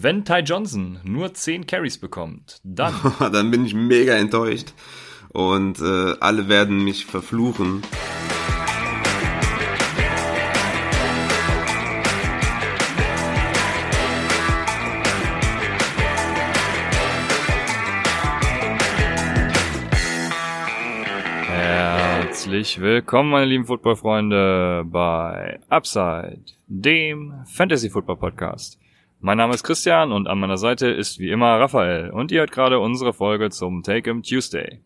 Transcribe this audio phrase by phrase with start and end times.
[0.00, 2.94] Wenn Ty Johnson nur 10 Carries bekommt, dann.
[3.18, 4.72] dann bin ich mega enttäuscht.
[5.30, 7.82] Und äh, alle werden mich verfluchen.
[21.48, 28.78] Herzlich willkommen, meine lieben Footballfreunde, bei Upside, dem Fantasy Football Podcast.
[29.20, 32.52] Mein Name ist Christian und an meiner Seite ist wie immer Raphael und ihr hört
[32.52, 34.80] gerade unsere Folge zum Take 'em Tuesday.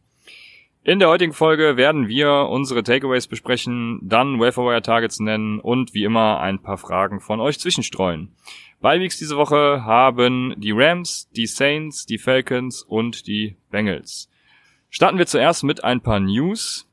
[0.84, 6.04] In der heutigen Folge werden wir unsere Takeaways besprechen, dann Welfare Targets nennen und wie
[6.04, 8.34] immer ein paar Fragen von euch zwischenstreuen.
[8.80, 14.30] Beiweeks diese Woche haben die Rams, die Saints, die Falcons und die Bengals.
[14.88, 16.88] Starten wir zuerst mit ein paar News.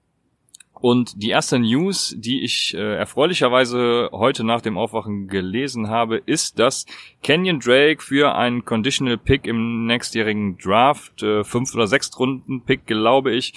[0.82, 6.58] Und die erste News, die ich äh, erfreulicherweise heute nach dem Aufwachen gelesen habe, ist,
[6.58, 6.86] dass
[7.22, 12.86] Kenyon Drake für einen Conditional Pick im nächstjährigen Draft, äh, fünf oder sechs Runden Pick,
[12.86, 13.54] glaube ich,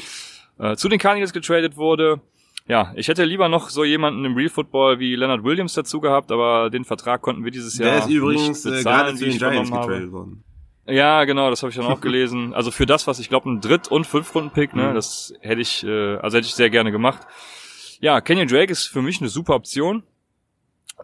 [0.58, 2.20] äh, zu den Cardinals getradet wurde.
[2.66, 6.32] Ja, ich hätte lieber noch so jemanden im Real Football wie Leonard Williams dazu gehabt,
[6.32, 9.20] aber den Vertrag konnten wir dieses Der Jahr ist übrigens nicht äh, bezahlen, gerade zu
[9.20, 10.44] wie den ich Giants getradet worden.
[10.86, 12.54] Ja, genau, das habe ich dann auch gelesen.
[12.54, 14.94] Also für das, was ich glaube, ein Dritt- und Fünf-Runden-Pick, ne, Mhm.
[14.94, 17.20] das hätte ich, äh, also hätte ich sehr gerne gemacht.
[18.00, 20.02] Ja, Kenyon Drake ist für mich eine super Option.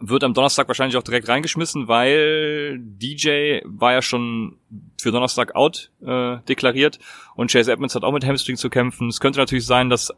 [0.01, 4.57] Wird am Donnerstag wahrscheinlich auch direkt reingeschmissen, weil DJ war ja schon
[5.01, 6.99] für Donnerstag out äh, deklariert
[7.35, 9.09] und Chase Edmonds hat auch mit Hamstring zu kämpfen.
[9.09, 10.13] Es könnte natürlich sein, dass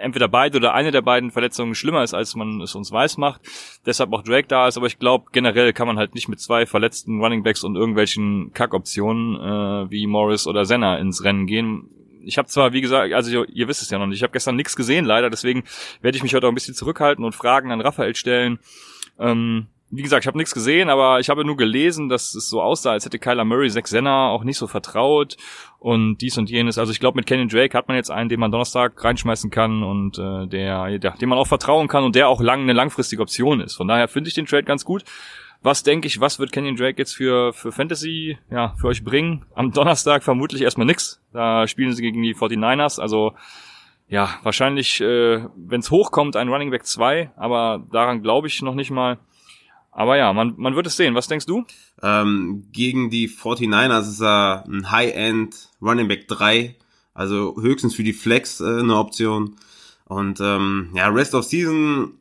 [0.00, 3.40] entweder beide oder eine der beiden Verletzungen schlimmer ist, als man es uns weiß macht.
[3.86, 6.66] Deshalb auch Drake da ist, aber ich glaube, generell kann man halt nicht mit zwei
[6.66, 11.88] verletzten Runningbacks und irgendwelchen Kackoptionen äh, wie Morris oder Senna ins Rennen gehen.
[12.26, 14.32] Ich habe zwar, wie gesagt, also ihr, ihr wisst es ja noch nicht, ich habe
[14.32, 15.64] gestern nichts gesehen leider, deswegen
[16.00, 18.58] werde ich mich heute auch ein bisschen zurückhalten und Fragen an Raphael stellen.
[19.18, 22.60] Ähm, wie gesagt, ich habe nichts gesehen, aber ich habe nur gelesen, dass es so
[22.60, 25.36] aussah, als hätte Kyler Murray Zack Senna auch nicht so vertraut
[25.78, 26.78] und dies und jenes.
[26.78, 29.82] Also ich glaube, mit Kenyon Drake hat man jetzt einen, den man Donnerstag reinschmeißen kann
[29.82, 33.22] und äh, der, der, dem man auch vertrauen kann und der auch lang eine langfristige
[33.22, 33.74] Option ist.
[33.74, 35.04] Von daher finde ich den Trade ganz gut.
[35.62, 39.46] Was denke ich, was wird Kenyon Drake jetzt für, für Fantasy ja, für euch bringen?
[39.54, 41.22] Am Donnerstag vermutlich erstmal nix.
[41.32, 43.32] Da spielen sie gegen die 49ers, also
[44.08, 48.74] ja, wahrscheinlich, äh, wenn es hochkommt, ein Running Back 2, aber daran glaube ich noch
[48.74, 49.18] nicht mal.
[49.94, 51.14] Aber ja, man, man wird es sehen.
[51.14, 51.64] Was denkst du?
[52.02, 56.76] Ähm, gegen die 49ers ist er ein High-End Running Back 3,
[57.14, 59.54] also höchstens für die Flex äh, eine Option.
[60.06, 62.18] Und ähm, ja, Rest of Season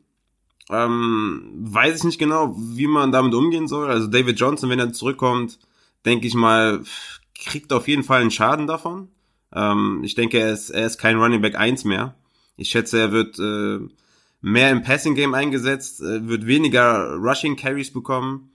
[0.70, 3.90] ähm, weiß ich nicht genau, wie man damit umgehen soll.
[3.90, 5.58] Also David Johnson, wenn er zurückkommt,
[6.06, 6.84] denke ich mal,
[7.34, 9.08] kriegt auf jeden Fall einen Schaden davon.
[9.52, 12.14] Ähm, ich denke, er ist, er ist kein Running Back 1 mehr.
[12.56, 13.80] Ich schätze, er wird äh,
[14.44, 18.52] mehr im Passing Game eingesetzt, äh, wird weniger Rushing Carries bekommen.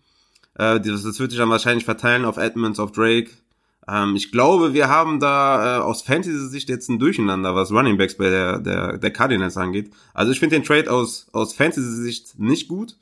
[0.55, 3.31] Äh, das, wird sich dann wahrscheinlich verteilen auf Edmonds, auf Drake.
[3.89, 8.19] Ähm, ich glaube, wir haben da äh, aus Fantasy-Sicht jetzt ein Durcheinander, was Running Backs
[8.19, 9.91] bei der, der, der Cardinals angeht.
[10.13, 12.97] Also ich finde den Trade aus, aus Fantasy-Sicht nicht gut,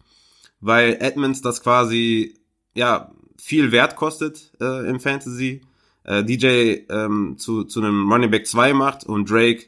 [0.61, 2.39] weil Edmonds das quasi,
[2.75, 5.61] ja, viel Wert kostet äh, im Fantasy.
[6.05, 9.65] Äh, DJ ähm, zu, zu einem Running Back 2 macht und Drake,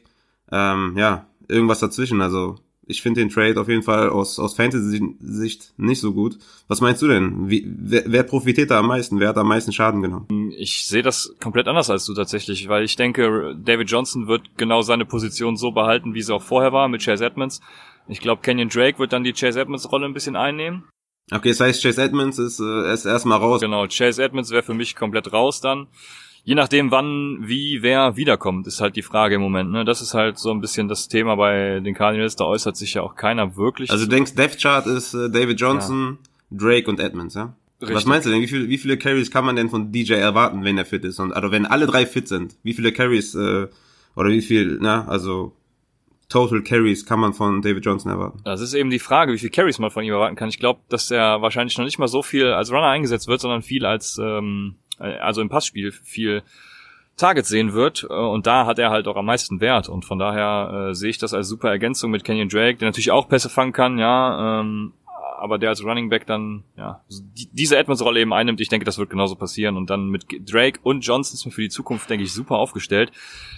[0.53, 2.21] ähm, ja, irgendwas dazwischen.
[2.21, 2.55] Also
[2.89, 6.37] ich finde den Trade auf jeden Fall aus, aus Fantasy-Sicht nicht so gut.
[6.67, 7.49] Was meinst du denn?
[7.49, 9.19] Wie, wer, wer profitiert da am meisten?
[9.19, 10.51] Wer hat am meisten Schaden genommen?
[10.57, 14.81] Ich sehe das komplett anders als du tatsächlich, weil ich denke, David Johnson wird genau
[14.81, 17.61] seine Position so behalten, wie sie auch vorher war mit Chase Edmonds.
[18.07, 20.83] Ich glaube, Kenyon Drake wird dann die Chase Edmonds Rolle ein bisschen einnehmen.
[21.31, 23.61] Okay, das heißt, Chase Edmonds ist, äh, ist erstmal raus.
[23.61, 25.87] Genau, Chase Edmonds wäre für mich komplett raus dann.
[26.49, 29.69] Je nachdem, wann, wie, wer wiederkommt, ist halt die Frage im Moment.
[29.69, 29.85] Ne?
[29.85, 32.37] Das ist halt so ein bisschen das Thema bei den Cardinals.
[32.37, 33.91] Da äußert sich ja auch keiner wirklich.
[33.91, 36.17] Also du denkst, Death Chart ist äh, David Johnson,
[36.49, 37.53] Drake und Edmonds, ja?
[37.79, 37.95] Richtig.
[37.95, 38.41] Was meinst du denn?
[38.41, 41.19] Wie viele, wie viele Carries kann man denn von DJ erwarten, wenn er fit ist?
[41.19, 43.67] Und also wenn alle drei fit sind, wie viele Carries äh,
[44.15, 45.55] oder wie viel, na, also
[46.29, 48.39] Total Carries kann man von David Johnson erwarten?
[48.43, 50.49] Das ist eben die Frage, wie viel Carries man von ihm erwarten kann.
[50.49, 53.61] Ich glaube, dass er wahrscheinlich noch nicht mal so viel als Runner eingesetzt wird, sondern
[53.61, 56.43] viel als, ähm, also im Passspiel viel
[57.17, 58.07] Targets sehen wird.
[58.09, 59.89] Äh, Und da hat er halt auch am meisten Wert.
[59.89, 63.11] Und von daher äh, sehe ich das als super Ergänzung mit Kenyon Drake, der natürlich
[63.11, 64.93] auch Pässe fangen kann, ja, ähm,
[65.37, 68.59] aber der als Running Back dann, ja, die, diese Edmonds-Rolle eben einnimmt.
[68.59, 69.77] Ich denke, das wird genauso passieren.
[69.77, 73.11] Und dann mit Drake und Johnson ist mir für die Zukunft, denke ich, super aufgestellt.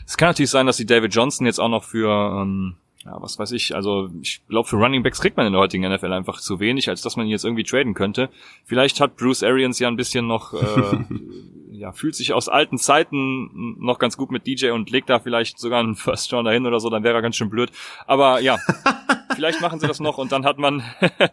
[0.06, 2.76] Es kann natürlich sein, dass die David Johnson jetzt auch noch für, ähm,
[3.06, 5.92] ja, was weiß ich, also ich glaube, für Running Backs kriegt man in der heutigen
[5.92, 8.30] NFL einfach zu wenig, als dass man jetzt irgendwie traden könnte.
[8.64, 10.98] Vielleicht hat Bruce Arians ja ein bisschen noch, äh,
[11.72, 15.58] ja, fühlt sich aus alten Zeiten noch ganz gut mit DJ und legt da vielleicht
[15.58, 17.72] sogar einen First Round dahin oder so, dann wäre er ganz schön blöd.
[18.06, 18.60] Aber ja,
[19.36, 20.84] vielleicht machen sie das noch und dann hat man,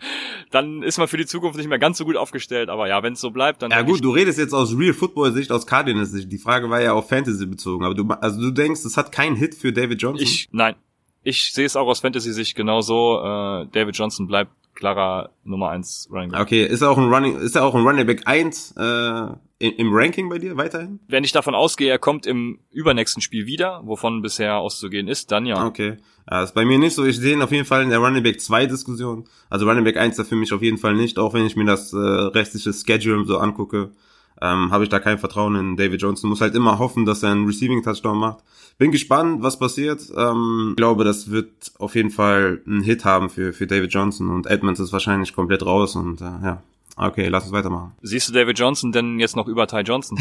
[0.50, 2.70] dann ist man für die Zukunft nicht mehr ganz so gut aufgestellt.
[2.70, 3.70] Aber ja, wenn es so bleibt, dann.
[3.70, 6.32] Ja gut, du redest jetzt aus Real Football Sicht, aus Cardinals Sicht.
[6.32, 7.85] Die Frage war ja auf Fantasy bezogen.
[7.85, 10.23] Aber du, also du denkst, es hat keinen Hit für David Johnson?
[10.23, 10.75] Ich, nein.
[11.23, 13.19] Ich sehe es auch aus Fantasy Sicht genauso.
[13.19, 16.41] Äh, David Johnson bleibt klarer Nummer 1 Running Back.
[16.41, 19.26] Okay, ist er auch ein Running, ist er auch ein Running Back 1 äh,
[19.59, 21.00] im Ranking bei dir weiterhin?
[21.09, 25.47] Wenn ich davon ausgehe, er kommt im übernächsten Spiel wieder, wovon bisher auszugehen ist, dann
[25.47, 25.67] ja.
[25.67, 25.97] Okay.
[26.31, 27.05] Ja, ist bei mir nicht so.
[27.05, 29.25] Ich sehe ihn auf jeden Fall in der Running Back 2 Diskussion.
[29.50, 31.65] Also Running Back 1 da für mich auf jeden Fall nicht, auch wenn ich mir
[31.65, 33.91] das äh, restliche Schedule so angucke.
[34.40, 36.31] Ähm, habe ich da kein Vertrauen in David Johnson.
[36.31, 38.44] Muss halt immer hoffen, dass er einen Receiving Touchdown macht.
[38.79, 40.02] Bin gespannt, was passiert.
[40.17, 44.31] Ähm, ich glaube, das wird auf jeden Fall einen Hit haben für, für David Johnson
[44.31, 46.62] und Edmonds ist wahrscheinlich komplett raus und äh, ja.
[47.00, 47.93] Okay, lass uns weitermachen.
[48.02, 50.19] Siehst du David Johnson denn jetzt noch über Ty Johnson?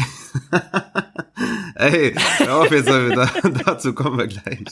[1.74, 3.28] Ey, hör auf jetzt, da,
[3.64, 4.64] dazu kommen wir gleich.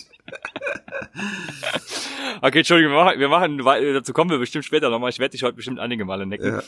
[2.42, 3.58] okay, Entschuldigung, wir machen, wir machen,
[3.94, 5.10] dazu kommen wir bestimmt später nochmal.
[5.10, 6.46] Ich werde dich heute bestimmt einige Male necken.
[6.46, 6.62] Ja.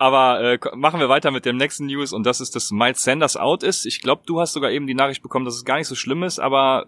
[0.00, 3.36] Aber äh, machen wir weiter mit dem nächsten News und das ist, dass Miles Sanders
[3.36, 3.84] out ist.
[3.84, 6.22] Ich glaube, du hast sogar eben die Nachricht bekommen, dass es gar nicht so schlimm
[6.22, 6.86] ist, aber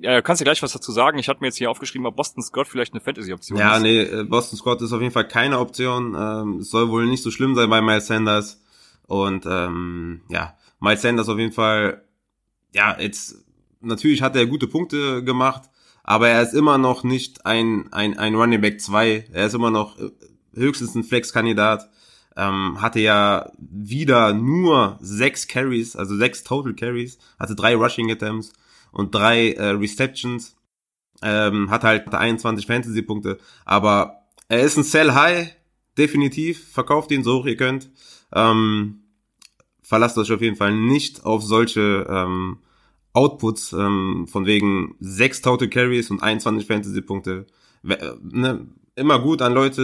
[0.00, 1.18] ja, kannst du gleich was dazu sagen.
[1.18, 3.76] Ich hatte mir jetzt hier aufgeschrieben, ob Boston Scott vielleicht eine Fantasy-Option ja, ist.
[3.76, 6.16] Ja, nee, äh, Boston Scott ist auf jeden Fall keine Option.
[6.18, 8.62] Ähm, es soll wohl nicht so schlimm sein bei Miles Sanders.
[9.06, 12.02] Und ähm, ja, Miles Sanders auf jeden Fall,
[12.72, 13.44] ja, jetzt
[13.82, 15.64] natürlich hat er gute Punkte gemacht,
[16.02, 19.26] aber er ist immer noch nicht ein, ein, ein Running Back 2.
[19.32, 20.10] Er ist immer noch äh,
[20.54, 21.90] höchstens ein Flex-Kandidat
[22.36, 28.52] ähm, hatte ja wieder nur sechs Carries, also sechs Total Carries, hatte drei Rushing Attempts
[28.90, 30.56] und drei äh, Receptions,
[31.22, 35.54] ähm, hat halt 21 Fantasy-Punkte, aber er ist ein Sell High,
[35.96, 37.90] definitiv, verkauft ihn so hoch ihr könnt.
[38.34, 39.02] Ähm,
[39.82, 42.58] verlasst euch auf jeden Fall nicht auf solche ähm,
[43.12, 47.46] Outputs ähm, von wegen sechs Total Carries und 21 Fantasy-Punkte.
[47.86, 48.66] Äh, ne,
[49.02, 49.82] immer gut an Leute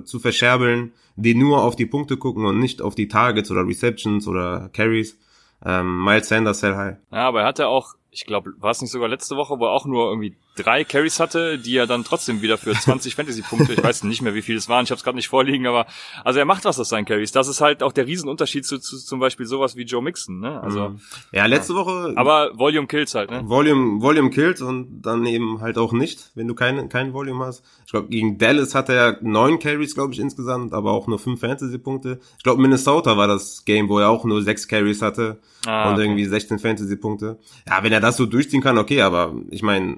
[0.00, 3.66] äh, zu verscherbeln, die nur auf die Punkte gucken und nicht auf die Targets oder
[3.66, 5.18] Receptions oder Carries.
[5.64, 6.96] Ähm, Miles Sanders, sehr high.
[7.10, 9.72] Ja, aber er hatte auch ich glaube, war es nicht sogar letzte Woche, wo er
[9.72, 13.82] auch nur irgendwie drei Carries hatte, die er dann trotzdem wieder für 20 Fantasy-Punkte, ich
[13.82, 15.86] weiß nicht mehr, wie viel es waren, ich habe es gerade nicht vorliegen, aber
[16.24, 17.32] also er macht was aus seinen Carries.
[17.32, 20.60] Das ist halt auch der Riesenunterschied zu, zu zum Beispiel sowas wie Joe Mixon, ne?
[20.60, 21.00] Also mhm.
[21.32, 21.78] ja, letzte ja.
[21.78, 22.12] Woche.
[22.16, 23.42] Aber Volume kills halt, ne?
[23.44, 27.64] Volume, Volume kills und dann eben halt auch nicht, wenn du kein kein Volume hast.
[27.84, 31.40] Ich glaube, gegen Dallas hatte er neun Carries, glaube ich, insgesamt, aber auch nur fünf
[31.40, 32.20] Fantasy-Punkte.
[32.36, 35.94] Ich glaube, Minnesota war das Game, wo er auch nur sechs Carries hatte ah, und
[35.94, 36.02] okay.
[36.02, 37.38] irgendwie 16 Fantasy-Punkte.
[37.66, 39.96] Ja, wenn er das so durchziehen kann, okay, aber ich meine,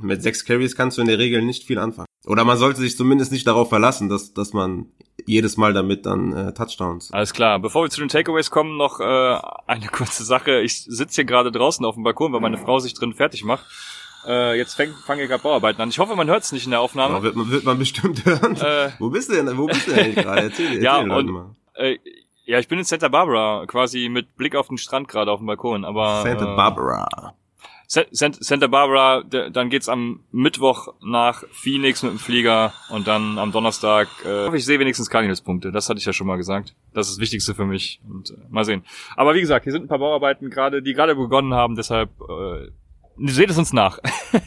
[0.00, 2.06] mit sechs Carries kannst du in der Regel nicht viel anfangen.
[2.26, 4.86] Oder man sollte sich zumindest nicht darauf verlassen, dass, dass man
[5.26, 7.12] jedes Mal damit dann äh, Touchdowns.
[7.12, 7.58] Alles klar.
[7.58, 10.60] Bevor wir zu den Takeaways kommen, noch äh, eine kurze Sache.
[10.60, 13.64] Ich sitze hier gerade draußen auf dem Balkon, weil meine Frau sich drin fertig macht.
[14.26, 15.88] Äh, jetzt fange fang ich gerade Bauarbeiten an.
[15.88, 17.14] Ich hoffe, man hört es nicht in der Aufnahme.
[17.14, 18.56] Ja, wird, man, wird man bestimmt hören.
[18.56, 19.56] Äh, wo bist du denn?
[19.56, 20.42] Wo bist du denn gerade?
[20.42, 21.54] Erzähl, erzähl ja, und, mal.
[21.74, 21.98] Äh,
[22.44, 25.46] ja, ich bin in Santa Barbara, quasi mit Blick auf den Strand gerade auf dem
[25.46, 25.84] Balkon.
[25.84, 27.34] Aber Santa Barbara.
[27.92, 34.06] Santa Barbara, dann geht's am Mittwoch nach Phoenix mit dem Flieger und dann am Donnerstag.
[34.24, 35.72] Äh, ich sehe wenigstens Cardinals-Punkte.
[35.72, 36.76] Das hatte ich ja schon mal gesagt.
[36.94, 38.00] Das ist das Wichtigste für mich.
[38.08, 38.84] Und äh, mal sehen.
[39.16, 41.74] Aber wie gesagt, hier sind ein paar Bauarbeiten gerade, die gerade begonnen haben.
[41.74, 42.68] Deshalb äh,
[43.26, 43.98] seht es uns nach.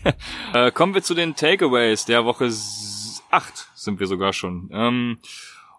[0.54, 2.50] äh, kommen wir zu den Takeaways der Woche
[3.30, 4.70] 8 sind wir sogar schon.
[4.72, 5.18] Ähm,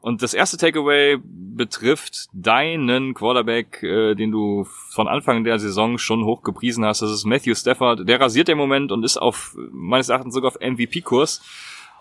[0.05, 6.27] und das erste Takeaway betrifft deinen Quarterback, äh, den du von Anfang der Saison schon
[6.27, 7.01] hoch gepriesen hast.
[7.01, 8.07] Das ist Matthew Stafford.
[8.07, 11.43] Der rasiert im Moment und ist auf meines Erachtens sogar auf MVP-Kurs.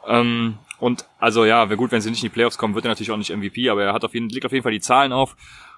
[0.05, 2.89] Ähm, und also ja, wäre gut, wenn sie nicht in die Playoffs kommen, wird er
[2.89, 5.13] natürlich auch nicht MVP, aber er hat auf jeden, legt auf jeden Fall die Zahlen
[5.13, 5.37] auf.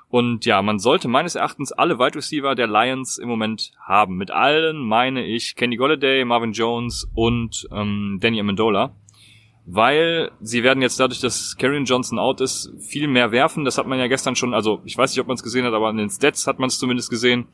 [0.09, 4.17] Und ja, man sollte meines Erachtens alle Wide Receiver der Lions im Moment haben.
[4.17, 8.95] Mit allen meine ich Kenny Golladay, Marvin Jones und ähm, Danny Amendola
[9.65, 13.65] weil sie werden jetzt dadurch, dass Karrion Johnson out ist, viel mehr werfen.
[13.65, 15.73] Das hat man ja gestern schon, also ich weiß nicht, ob man es gesehen hat,
[15.73, 17.47] aber in den Stats hat man es zumindest gesehen.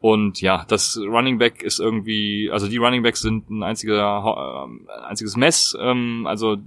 [0.00, 5.04] Und ja, das Running Back ist irgendwie, also die Running Backs sind ein einziger, äh,
[5.06, 5.74] einziges Mess.
[5.80, 6.58] Ähm, also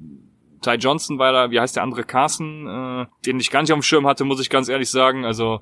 [0.61, 3.77] Ty Johnson war da, wie heißt der andere Carson, äh, den ich gar nicht auf
[3.77, 5.25] dem Schirm hatte, muss ich ganz ehrlich sagen.
[5.25, 5.61] Also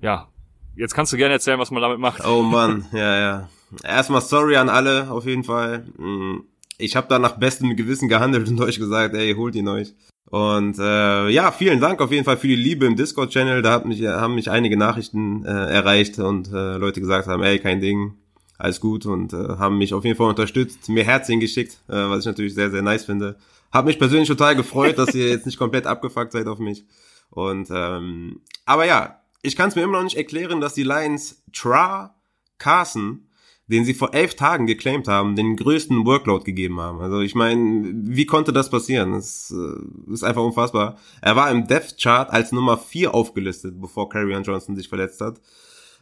[0.00, 0.28] ja,
[0.76, 2.24] jetzt kannst du gerne erzählen, was man damit macht.
[2.24, 3.48] Oh Mann, ja, ja.
[3.82, 5.86] Erstmal sorry an alle, auf jeden Fall.
[5.96, 6.44] Mhm
[6.78, 9.94] ich habe da nach bestem Gewissen gehandelt und euch gesagt, ey, holt ihn euch.
[10.30, 13.62] Und äh, ja, vielen Dank auf jeden Fall für die Liebe im Discord-Channel.
[13.62, 17.58] Da hat mich, haben mich einige Nachrichten äh, erreicht und äh, Leute gesagt haben, ey,
[17.58, 18.14] kein Ding,
[18.58, 22.20] alles gut und äh, haben mich auf jeden Fall unterstützt, mir Herzchen geschickt, äh, was
[22.20, 23.36] ich natürlich sehr, sehr nice finde.
[23.72, 26.84] Hab mich persönlich total gefreut, dass ihr jetzt nicht komplett abgefuckt seid auf mich.
[27.30, 31.42] Und ähm, aber ja, ich kann es mir immer noch nicht erklären, dass die Lions
[31.52, 32.14] Tra
[32.58, 33.27] Carson
[33.68, 37.00] den sie vor elf Tagen geclaimed haben, den größten Workload gegeben haben.
[37.00, 39.12] Also ich meine, wie konnte das passieren?
[39.12, 40.98] Das äh, ist einfach unfassbar.
[41.20, 45.40] Er war im Death Chart als Nummer vier aufgelistet, bevor Carrion Johnson sich verletzt hat.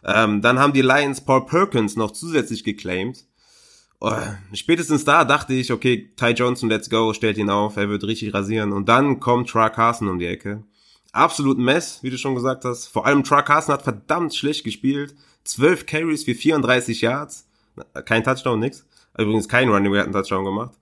[0.05, 3.27] Ähm, dann haben die Lions Paul Perkins noch zusätzlich geclaimed.
[3.99, 4.13] Oh,
[4.53, 8.33] spätestens da dachte ich, okay, Ty Johnson, let's go, stellt ihn auf, er wird richtig
[8.33, 8.73] rasieren.
[8.73, 10.63] Und dann kommt Tra Carson um die Ecke.
[11.13, 12.87] Absolut Mess, wie du schon gesagt hast.
[12.87, 15.17] Vor allem Tra Carson hat verdammt schlecht gespielt.
[15.45, 17.46] 12 Carries für 34 Yards.
[18.05, 18.87] Kein Touchdown, nix.
[19.19, 20.73] Übrigens kein Running Back hat einen Touchdown gemacht.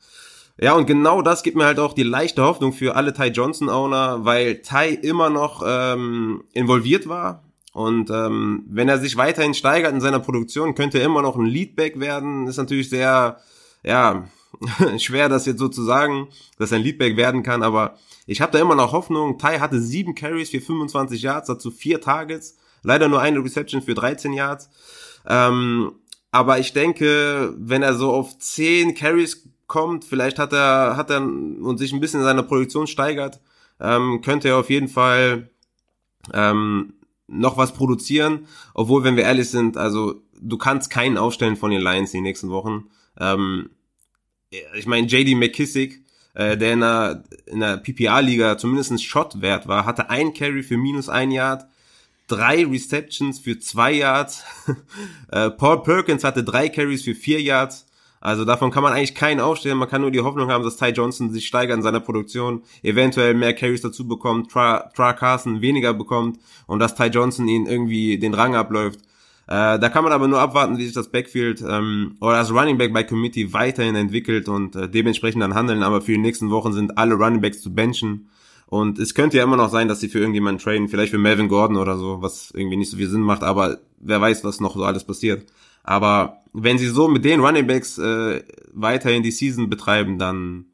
[0.56, 4.24] Ja, und genau das gibt mir halt auch die leichte Hoffnung für alle Ty Johnson-Owner,
[4.24, 7.42] weil Ty immer noch ähm, involviert war.
[7.72, 11.46] Und ähm, wenn er sich weiterhin steigert in seiner Produktion, könnte er immer noch ein
[11.46, 12.46] Leadback werden.
[12.46, 13.38] Ist natürlich sehr,
[13.82, 14.28] ja,
[14.98, 17.96] schwer das jetzt so zu sagen, dass er ein Leadback werden kann, aber
[18.26, 19.38] ich habe da immer noch Hoffnung.
[19.38, 23.94] Ty hatte sieben Carries für 25 Yards, dazu vier Targets, leider nur eine Reception für
[23.94, 24.70] 13 Yards.
[25.26, 25.92] Ähm,
[26.34, 31.22] aber ich denke, wenn er so auf 10 Carries kommt, vielleicht hat er, hat er
[31.22, 33.40] und sich ein bisschen in seiner Produktion steigert,
[33.78, 35.48] ähm, könnte er auf jeden Fall
[36.32, 36.94] ähm,
[37.28, 38.48] noch was produzieren.
[38.74, 42.50] Obwohl, wenn wir ehrlich sind, also du kannst keinen aufstellen von den Lions die nächsten
[42.50, 42.88] Wochen.
[43.16, 43.70] Ähm,
[44.74, 49.86] ich meine, JD McKissick, äh, der in der, in der PPA-Liga zumindest Shot wert war,
[49.86, 51.64] hatte ein Carry für minus ein Yard
[52.34, 54.44] drei Receptions für zwei Yards.
[55.30, 57.86] äh, Paul Perkins hatte drei Carries für vier Yards.
[58.20, 59.76] Also davon kann man eigentlich keinen aufstellen.
[59.76, 63.34] Man kann nur die Hoffnung haben, dass Ty Johnson sich steigert in seiner Produktion, eventuell
[63.34, 68.18] mehr Carries dazu bekommt, Tra, Tra Carson weniger bekommt und dass Ty Johnson ihn irgendwie
[68.18, 69.00] den Rang abläuft.
[69.46, 72.78] Äh, da kann man aber nur abwarten, wie sich das Backfield ähm, oder das Running
[72.78, 75.82] Back bei Committee weiterhin entwickelt und äh, dementsprechend dann handeln.
[75.82, 78.30] Aber für die nächsten Wochen sind alle Running Backs zu benchen.
[78.66, 81.48] Und es könnte ja immer noch sein, dass sie für irgendjemanden traden, vielleicht für Melvin
[81.48, 84.74] Gordon oder so, was irgendwie nicht so viel Sinn macht, aber wer weiß, was noch
[84.74, 85.46] so alles passiert.
[85.82, 88.42] Aber wenn sie so mit den Running Backs äh,
[88.72, 90.66] weiterhin die Season betreiben, dann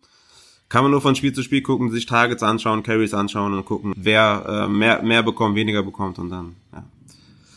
[0.68, 3.92] kann man nur von Spiel zu Spiel gucken, sich Targets anschauen, Carries anschauen und gucken,
[3.96, 6.84] wer äh, mehr, mehr bekommt, weniger bekommt und dann, ja.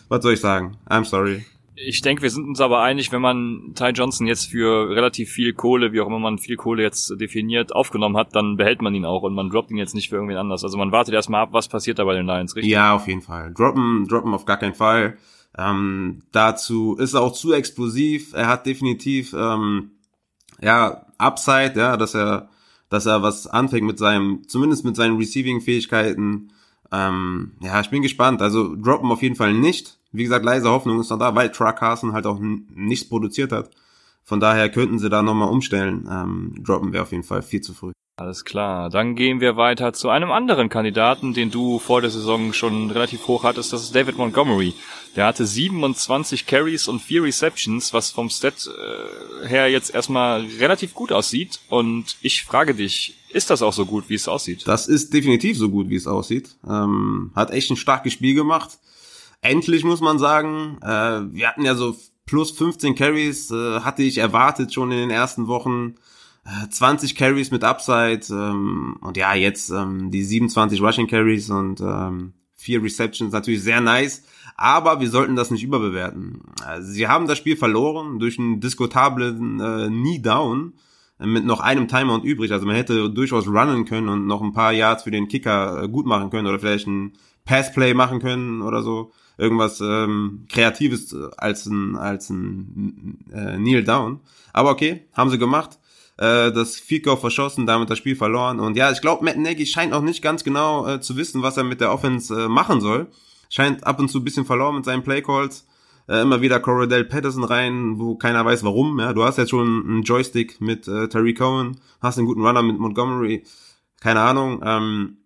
[0.09, 0.77] Was soll ich sagen?
[0.89, 1.45] I'm sorry.
[1.75, 5.53] Ich denke, wir sind uns aber einig, wenn man Ty Johnson jetzt für relativ viel
[5.53, 9.05] Kohle, wie auch immer man viel Kohle jetzt definiert, aufgenommen hat, dann behält man ihn
[9.05, 10.63] auch und man droppt ihn jetzt nicht für irgendwen anders.
[10.63, 12.71] Also man wartet erstmal ab, was passiert da bei den Lions, richtig?
[12.71, 13.51] Ja, auf jeden Fall.
[13.53, 15.17] Droppen, droppen auf gar keinen Fall.
[15.57, 18.33] Ähm, dazu ist er auch zu explosiv.
[18.33, 19.91] Er hat definitiv ähm,
[20.61, 22.49] ja Upside, ja, dass er,
[22.89, 26.51] dass er was anfängt mit seinem, zumindest mit seinen Receiving-Fähigkeiten.
[26.91, 28.41] Ähm, ja, ich bin gespannt.
[28.43, 29.97] Also droppen auf jeden Fall nicht.
[30.13, 33.71] Wie gesagt, leise Hoffnung ist noch da, weil Truck Carson halt auch nichts produziert hat.
[34.23, 36.07] Von daher könnten sie da nochmal umstellen.
[36.09, 37.91] Ähm, droppen wir auf jeden Fall viel zu früh.
[38.15, 38.91] Alles klar.
[38.91, 43.27] Dann gehen wir weiter zu einem anderen Kandidaten, den du vor der Saison schon relativ
[43.27, 43.73] hoch hattest.
[43.73, 44.75] Das ist David Montgomery.
[45.15, 50.93] Der hatte 27 Carries und 4 Receptions, was vom Stat äh, her jetzt erstmal relativ
[50.93, 51.59] gut aussieht.
[51.69, 54.67] Und ich frage dich, ist das auch so gut, wie es aussieht?
[54.67, 56.55] Das ist definitiv so gut, wie es aussieht.
[56.69, 58.77] Ähm, hat echt ein starkes Spiel gemacht
[59.43, 60.77] endlich muss man sagen.
[60.81, 61.95] Äh, wir hatten ja so
[62.25, 65.95] plus 15 Carries, äh, hatte ich erwartet schon in den ersten Wochen.
[66.45, 71.79] Äh, 20 Carries mit Upside ähm, und ja, jetzt ähm, die 27 Rushing Carries und
[71.81, 74.23] ähm, vier Receptions natürlich sehr nice.
[74.55, 76.41] Aber wir sollten das nicht überbewerten.
[76.65, 80.73] Also, sie haben das Spiel verloren durch einen diskutablen äh, Knee Down
[81.19, 82.51] mit noch einem Timeout übrig.
[82.51, 85.87] Also man hätte durchaus runnen können und noch ein paar Yards für den Kicker äh,
[85.87, 87.13] gut machen können oder vielleicht ein
[87.45, 94.19] Passplay machen können oder so irgendwas ähm, Kreatives als ein, als ein äh, Kneel Down.
[94.51, 95.79] Aber okay, haben sie gemacht.
[96.17, 98.59] Äh, das Goal verschossen, damit das Spiel verloren.
[98.59, 101.57] Und ja, ich glaube, Matt Nagy scheint auch nicht ganz genau äh, zu wissen, was
[101.57, 103.07] er mit der Offense äh, machen soll.
[103.49, 105.67] Scheint ab und zu ein bisschen verloren mit seinen Playcalls.
[106.07, 108.99] Äh, immer wieder Coradell Patterson rein, wo keiner weiß warum.
[108.99, 112.61] Ja, du hast jetzt schon einen Joystick mit äh, Terry Cohen, hast einen guten Runner
[112.61, 113.43] mit Montgomery.
[114.01, 114.61] Keine Ahnung.
[114.63, 115.17] Ähm,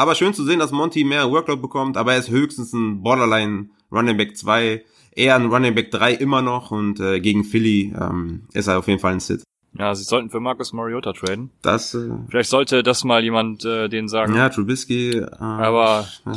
[0.00, 3.68] aber schön zu sehen, dass Monty mehr Workload bekommt, aber er ist höchstens ein Borderline
[3.92, 8.42] Running Back 2, eher ein Running Back 3 immer noch und äh, gegen Philly ähm,
[8.52, 9.42] ist er auf jeden Fall ein Sit.
[9.78, 11.50] Ja, sie sollten für Marcus Mariota traden.
[11.62, 14.34] Das äh, Vielleicht sollte das mal jemand äh, denen sagen.
[14.34, 15.10] Ja, Trubisky.
[15.18, 16.32] Äh, aber ja,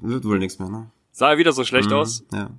[0.00, 0.90] wird wohl nichts mehr, ne?
[1.12, 2.24] Sah er wieder so schlecht Mhm, aus?
[2.32, 2.50] Ja.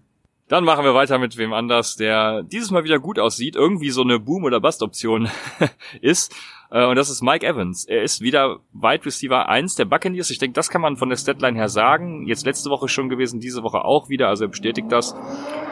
[0.51, 4.01] Dann machen wir weiter mit wem anders, der dieses Mal wieder gut aussieht, irgendwie so
[4.01, 5.29] eine Boom- oder Bust-Option
[6.01, 6.35] ist.
[6.69, 7.85] Äh, Und das ist Mike Evans.
[7.85, 10.29] Er ist wieder Wide Receiver 1 der Buccaneers.
[10.29, 12.27] Ich denke, das kann man von der Statline her sagen.
[12.27, 14.27] Jetzt letzte Woche schon gewesen, diese Woche auch wieder.
[14.27, 15.15] Also er bestätigt das.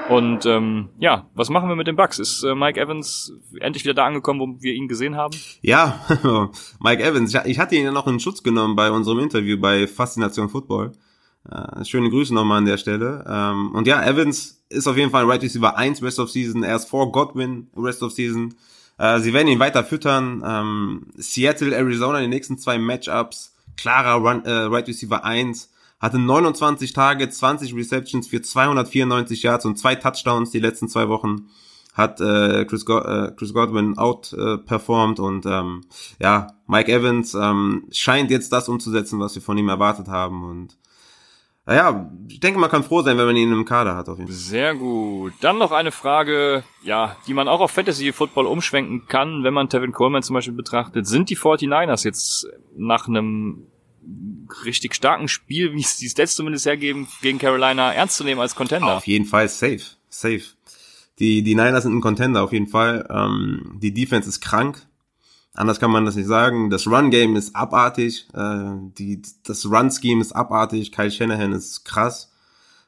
[0.08, 2.18] Und ähm, ja, was machen wir mit den Bucks?
[2.18, 5.36] Ist äh, Mike Evans endlich wieder da angekommen, wo wir ihn gesehen haben?
[5.62, 6.00] Ja,
[6.80, 7.36] Mike Evans.
[7.44, 10.94] Ich, hatte ihn ja noch in Schutz genommen bei unserem Interview bei Faszination Football.
[11.50, 13.24] Äh, schöne Grüße nochmal an der Stelle.
[13.28, 16.64] Ähm, und ja, Evans ist auf jeden Fall ein Right Receiver 1 Rest of Season.
[16.64, 18.56] Er ist vor Godwin Rest of Season.
[18.98, 20.44] Äh, sie werden ihn weiter füttern.
[20.46, 23.56] Ähm, Seattle, Arizona in den nächsten zwei Matchups.
[23.78, 25.70] Klarer Run, äh, Right Receiver 1.
[26.00, 31.50] Hatte 29 Tage, 20 Receptions für 294 Yards und zwei Touchdowns die letzten zwei Wochen
[31.94, 34.58] hat äh, Chris, Go äh, Chris Godwin out äh,
[35.22, 35.82] und ähm,
[36.20, 40.78] ja, Mike Evans ähm, scheint jetzt das umzusetzen, was wir von ihm erwartet haben und
[41.70, 44.10] naja, ich denke, man kann froh sein, wenn man ihn im Kader hat.
[44.10, 44.36] Auf jeden Fall.
[44.36, 45.34] Sehr gut.
[45.40, 49.70] Dann noch eine Frage, ja, die man auch auf Fantasy Football umschwenken kann, wenn man
[49.70, 51.06] Tevin Coleman zum Beispiel betrachtet.
[51.06, 53.68] Sind die 49ers jetzt nach einem
[54.66, 58.56] richtig starken Spiel, wie es die Stats zumindest hergeben, gegen Carolina ernst zu nehmen als
[58.56, 58.98] Contender?
[58.98, 60.42] Auf jeden Fall safe, safe.
[61.20, 63.08] Die, die Niners sind ein Contender auf jeden Fall.
[63.12, 64.88] Ähm, die Defense ist krank.
[65.60, 66.70] Anders kann man das nicht sagen.
[66.70, 68.30] Das Run-Game ist abartig.
[68.34, 70.94] Äh, die, das Run-Scheme ist abartig.
[70.94, 72.32] Kyle Shanahan ist krass.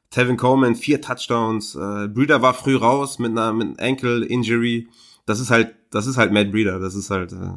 [0.10, 1.76] Tevin Coleman, vier Touchdowns.
[1.76, 4.88] Äh, Breeder war früh raus mit einer mit Ankle-Injury.
[5.26, 6.80] Das ist halt, das ist halt Matt Breeder.
[6.80, 7.52] Das ist halt, äh,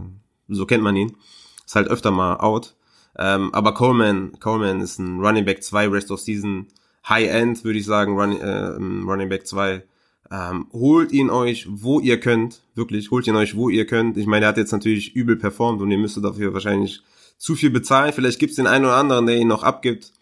[0.48, 1.16] so kennt man ihn.
[1.64, 2.74] Ist halt öfter mal out.
[3.16, 6.66] Ähm, aber Coleman, Coleman ist ein Running Back 2 Rest of Season.
[7.08, 9.84] High End, würde ich sagen, Run, äh, Running Back 2.
[10.30, 12.62] Ähm, holt ihn euch, wo ihr könnt.
[12.74, 14.16] Wirklich, holt ihn euch, wo ihr könnt.
[14.16, 17.02] Ich meine, er hat jetzt natürlich übel performt und ihr müsstet dafür wahrscheinlich
[17.36, 18.12] zu viel bezahlen.
[18.12, 20.12] Vielleicht gibt's den einen oder anderen, der ihn noch abgibt.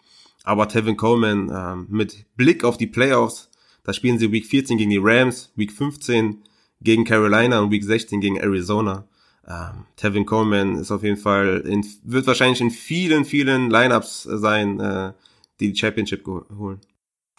[0.43, 3.49] Aber Tevin Coleman ähm, mit Blick auf die Playoffs,
[3.83, 6.43] da spielen sie Week 14 gegen die Rams, Week 15
[6.81, 9.07] gegen Carolina und Week 16 gegen Arizona.
[9.47, 14.79] Ähm, Tevin Coleman ist auf jeden Fall, in, wird wahrscheinlich in vielen, vielen Lineups sein,
[14.79, 15.13] äh,
[15.59, 16.81] die die Championship holen.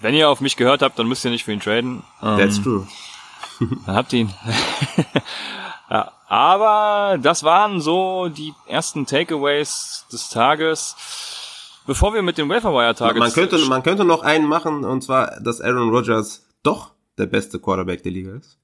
[0.00, 2.02] Wenn ihr auf mich gehört habt, dann müsst ihr nicht für ihn traden.
[2.20, 2.88] That's ähm, true.
[3.86, 4.34] dann habt ihr ihn.
[5.90, 10.96] ja, aber das waren so die ersten Takeaways des Tages.
[11.86, 15.38] Bevor wir mit dem Welfare Targets man könnte man könnte noch einen machen und zwar,
[15.40, 18.58] dass Aaron Rodgers doch der beste Quarterback der Liga ist.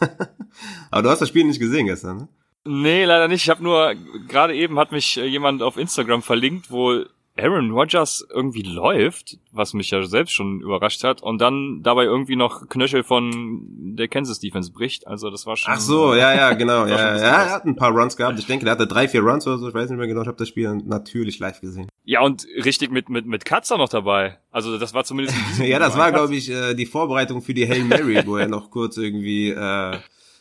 [0.90, 2.28] aber du hast das Spiel nicht gesehen gestern, ne?
[2.68, 3.44] Nee, leider nicht.
[3.44, 3.94] Ich habe nur
[4.26, 7.04] gerade eben hat mich äh, jemand auf Instagram verlinkt, wo
[7.38, 12.36] Aaron Rodgers irgendwie läuft, was mich ja selbst schon überrascht hat, und dann dabei irgendwie
[12.36, 13.62] noch Knöchel von
[13.96, 15.06] der Kansas Defense bricht.
[15.06, 15.72] Also das war schon.
[15.74, 16.86] Ach so, ja, ja, genau.
[16.86, 18.38] ja, ja, er hat ein paar Runs gehabt.
[18.38, 19.68] Ich denke, der hatte drei, vier Runs oder so.
[19.68, 20.22] Ich weiß nicht mehr genau.
[20.22, 21.88] Ich habe das Spiel natürlich live gesehen.
[22.04, 24.38] Ja, und richtig mit mit mit Katzer noch dabei.
[24.50, 25.36] Also das war zumindest.
[25.58, 28.70] ja, das war, glaube ich, äh, die Vorbereitung für die Hail Mary, wo er noch
[28.70, 29.98] kurz irgendwie, äh,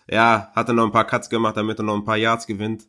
[0.10, 2.86] ja, hatte noch ein paar Cuts gemacht, damit er noch ein paar Yards gewinnt.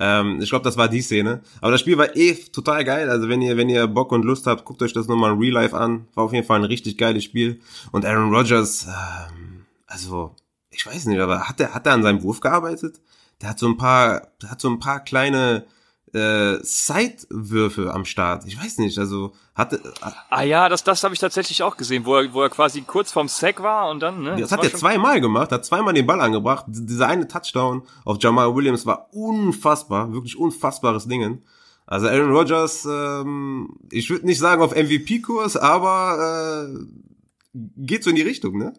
[0.00, 1.42] Ähm, ich glaube, das war die Szene.
[1.60, 3.10] Aber das Spiel war eh total geil.
[3.10, 5.52] Also wenn ihr, wenn ihr Bock und Lust habt, guckt euch das nochmal in Real
[5.52, 6.08] Life an.
[6.14, 7.60] War auf jeden Fall ein richtig geiles Spiel.
[7.92, 10.34] Und Aaron Rodgers, ähm, also,
[10.70, 13.00] ich weiß nicht, aber hat er, hat er an seinem Wurf gearbeitet?
[13.42, 15.66] Der hat so ein paar, der hat so ein paar kleine
[16.14, 18.44] äh, Side-Würfe am Start.
[18.46, 19.76] Ich weiß nicht, also hatte.
[19.76, 22.82] Äh, ah ja, das, das habe ich tatsächlich auch gesehen, wo er, wo er quasi
[22.82, 24.22] kurz vorm Sack war und dann.
[24.22, 26.64] Ne, das, das hat er zweimal gemacht, hat zweimal den Ball angebracht.
[26.68, 31.42] Dieser eine Touchdown auf Jamal Williams war unfassbar, wirklich unfassbares Dingen.
[31.86, 38.16] Also Aaron Rodgers, ähm, ich würde nicht sagen auf MVP-Kurs, aber äh, geht so in
[38.16, 38.74] die Richtung, ne?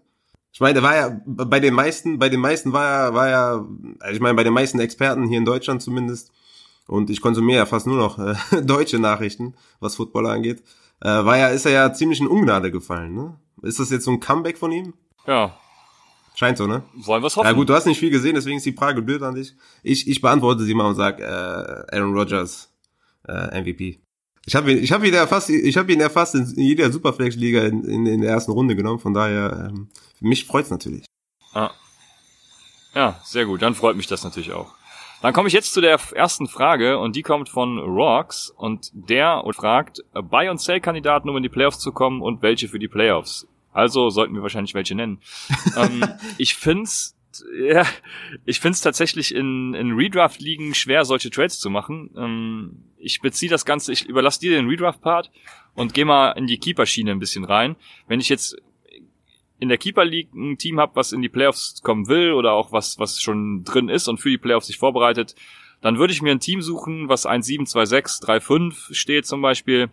[0.54, 3.66] Ich meine, der war ja bei den meisten, bei den meisten war er, war ja,
[4.00, 6.32] also ich meine, bei den meisten Experten hier in Deutschland zumindest,
[6.92, 10.62] und ich konsumiere ja fast nur noch äh, deutsche Nachrichten, was Footballer angeht,
[11.00, 13.38] äh, war ja, ist er ja ziemlich in Ungnade gefallen, ne?
[13.62, 14.94] Ist das jetzt so ein Comeback von ihm?
[15.26, 15.58] Ja.
[16.36, 16.84] Scheint so, ne?
[16.96, 17.46] Wollen wir hoffen.
[17.46, 19.56] Ja gut, du hast nicht viel gesehen, deswegen ist die Frage blöd an dich.
[19.84, 22.74] Ich, ich beantworte sie mal und sag äh, Aaron Rodgers
[23.26, 24.02] äh, MVP.
[24.46, 26.92] Ich habe ihn, ich habe ihn ja fast, ich habe ihn ja fast in, jeder
[26.92, 29.00] Superflex-Liga in, in, in, der ersten Runde genommen.
[29.00, 29.88] Von daher, ähm,
[30.20, 31.06] mich freut's natürlich.
[31.54, 31.72] Ah.
[32.94, 33.62] Ja, sehr gut.
[33.62, 34.74] Dann freut mich das natürlich auch.
[35.22, 39.44] Dann komme ich jetzt zu der ersten Frage und die kommt von Rocks und der
[39.54, 43.48] fragt, Buy- und Sell-Kandidaten, um in die Playoffs zu kommen und welche für die Playoffs.
[43.72, 45.22] Also sollten wir wahrscheinlich welche nennen.
[45.78, 46.04] ähm,
[46.38, 47.16] ich find's
[47.58, 47.86] ja,
[48.46, 52.10] ich find's tatsächlich in, in Redraft-Ligen schwer, solche Trades zu machen.
[52.18, 55.32] Ähm, ich beziehe das Ganze, ich überlasse dir den Redraft-Part
[55.74, 57.76] und gehe mal in die Keeper-Schiene ein bisschen rein.
[58.08, 58.58] Wenn ich jetzt
[59.62, 62.72] in der Keeper League ein Team habe, was in die Playoffs kommen will oder auch
[62.72, 65.36] was, was schon drin ist und für die Playoffs sich vorbereitet,
[65.82, 69.90] dann würde ich mir ein Team suchen, was 1-7, 2-6, 3-5 steht zum Beispiel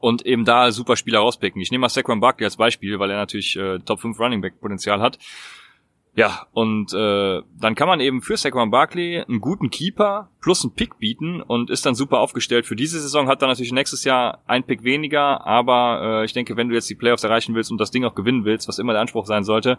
[0.00, 1.62] und eben da super Spieler rauspicken.
[1.62, 4.60] Ich nehme mal Saquon Barkley als Beispiel, weil er natürlich äh, Top 5 Running Back
[4.60, 5.18] Potenzial hat
[6.16, 10.74] ja, und äh, dann kann man eben für Saquon Barkley einen guten Keeper plus einen
[10.74, 12.66] Pick bieten und ist dann super aufgestellt.
[12.66, 16.56] Für diese Saison hat er natürlich nächstes Jahr ein Pick weniger, aber äh, ich denke,
[16.56, 18.92] wenn du jetzt die Playoffs erreichen willst und das Ding auch gewinnen willst, was immer
[18.92, 19.78] der Anspruch sein sollte,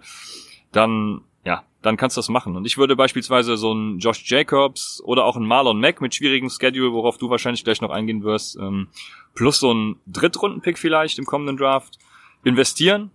[0.74, 2.58] dann ja, dann kannst du das machen.
[2.58, 6.50] Und ich würde beispielsweise so einen Josh Jacobs oder auch einen Marlon Mack mit schwierigem
[6.50, 8.88] Schedule, worauf du wahrscheinlich gleich noch eingehen wirst, ähm,
[9.36, 12.00] plus so einen Drittrunden-Pick vielleicht im kommenden Draft
[12.44, 13.12] investieren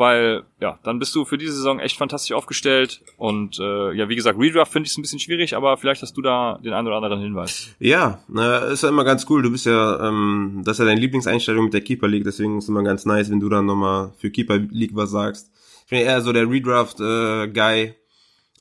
[0.00, 4.16] weil ja, dann bist du für diese Saison echt fantastisch aufgestellt und äh, ja, wie
[4.16, 6.86] gesagt, Redraft finde ich es ein bisschen schwierig, aber vielleicht hast du da den einen
[6.86, 7.68] oder anderen Hinweis.
[7.78, 9.42] Ja, äh, ist ja immer ganz cool.
[9.42, 12.64] Du bist ja, ähm, das ist ja deine Lieblingseinstellung mit der Keeper League, deswegen ist
[12.64, 15.50] es immer ganz nice, wenn du dann nochmal für Keeper League was sagst.
[15.84, 17.92] Ich bin eher so der Redraft äh.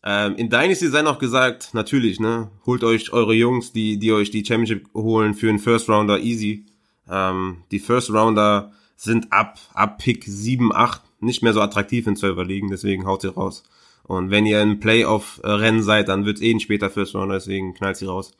[0.03, 4.29] Ähm, in Dynasty sei noch gesagt, natürlich, ne, holt euch eure Jungs, die die euch
[4.29, 6.65] die Championship holen für einen First Rounder easy.
[7.09, 12.15] Ähm, die First Rounder sind ab ab Pick 7, 8 nicht mehr so attraktiv in
[12.15, 13.63] 12er liegen, deswegen haut sie raus.
[14.03, 17.97] Und wenn ihr in Playoff-Rennen seid, dann wird eh ein später First Runner, deswegen knallt
[17.97, 18.31] sie raus.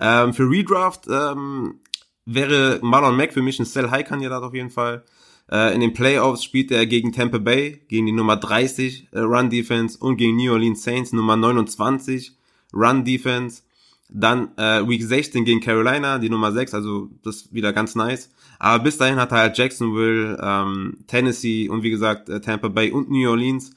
[0.00, 1.80] Ähm, für Redraft ähm,
[2.24, 5.04] wäre Marlon Mack für mich ein Sell-High-Kandidat auf jeden Fall.
[5.50, 9.50] Äh, in den Playoffs spielt er gegen Tampa Bay, gegen die Nummer 30 äh, Run
[9.50, 12.36] Defense und gegen New Orleans Saints Nummer 29
[12.74, 13.62] Run Defense.
[14.10, 18.30] Dann äh, Week 16 gegen Carolina, die Nummer 6, also das wieder ganz nice.
[18.58, 22.90] Aber bis dahin hat er halt Jacksonville, ähm, Tennessee und wie gesagt äh, Tampa Bay
[22.90, 23.70] und New Orleans.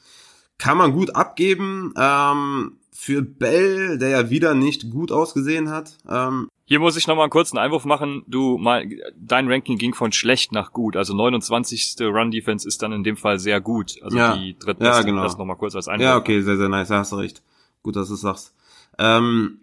[0.57, 1.93] Kann man gut abgeben.
[1.97, 5.97] Ähm, für Bell, der ja wieder nicht gut ausgesehen hat.
[6.07, 8.23] Ähm, hier muss ich nochmal einen kurzen Einwurf machen.
[8.27, 10.95] Du, mal, dein Ranking ging von schlecht nach gut.
[10.95, 11.95] Also 29.
[12.01, 13.95] Run Defense ist dann in dem Fall sehr gut.
[14.03, 14.83] Also ja, die dritte.
[14.83, 15.23] Ja, genau.
[15.23, 16.05] Das nochmal kurz als Einwurf.
[16.05, 16.89] Ja, okay, sehr, sehr nice.
[16.89, 17.41] Da hast du recht.
[17.81, 18.53] Gut, dass du es sagst.
[18.99, 19.61] Ähm,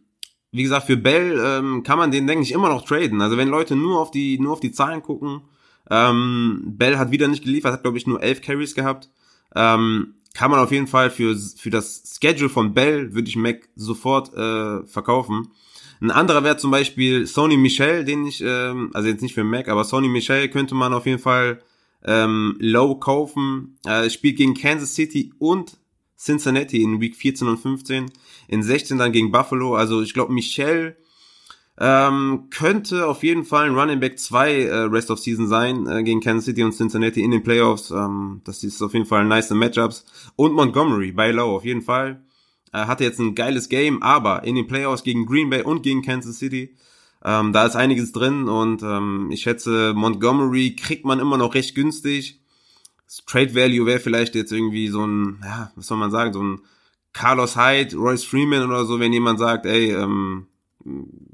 [0.50, 3.20] wie gesagt, für Bell ähm, kann man den, denke ich, immer noch traden.
[3.20, 5.42] Also wenn Leute nur auf die, nur auf die Zahlen gucken,
[5.90, 9.10] ähm, Bell hat wieder nicht geliefert, hat, glaube ich, nur elf Carries gehabt.
[9.54, 13.68] Ähm, kann man auf jeden Fall für, für das Schedule von Bell, würde ich Mac
[13.74, 15.48] sofort äh, verkaufen.
[16.00, 19.68] Ein anderer wäre zum Beispiel Sony Michel, den ich, ähm, also jetzt nicht für Mac,
[19.68, 21.60] aber Sony Michel könnte man auf jeden Fall
[22.04, 23.78] ähm, low kaufen.
[23.84, 25.76] Äh, spielt gegen Kansas City und
[26.18, 28.10] Cincinnati in Week 14 und 15,
[28.48, 29.76] in 16 dann gegen Buffalo.
[29.76, 30.96] Also ich glaube, Michel
[31.80, 36.02] ähm, könnte auf jeden Fall ein Running Back 2 äh, Rest of Season sein äh,
[36.02, 37.90] gegen Kansas City und Cincinnati in den Playoffs.
[37.92, 40.04] Ähm, das ist auf jeden Fall nice Matchups.
[40.34, 42.20] Und Montgomery bei Low auf jeden Fall.
[42.72, 46.02] Äh, hatte jetzt ein geiles Game, aber in den Playoffs gegen Green Bay und gegen
[46.02, 46.74] Kansas City,
[47.24, 51.74] ähm, da ist einiges drin und ähm, ich schätze, Montgomery kriegt man immer noch recht
[51.74, 52.37] günstig.
[53.26, 56.60] Trade Value wäre vielleicht jetzt irgendwie so ein, ja, was soll man sagen, so ein
[57.12, 60.46] Carlos Hyde, Royce Freeman oder so, wenn jemand sagt, ey, ähm,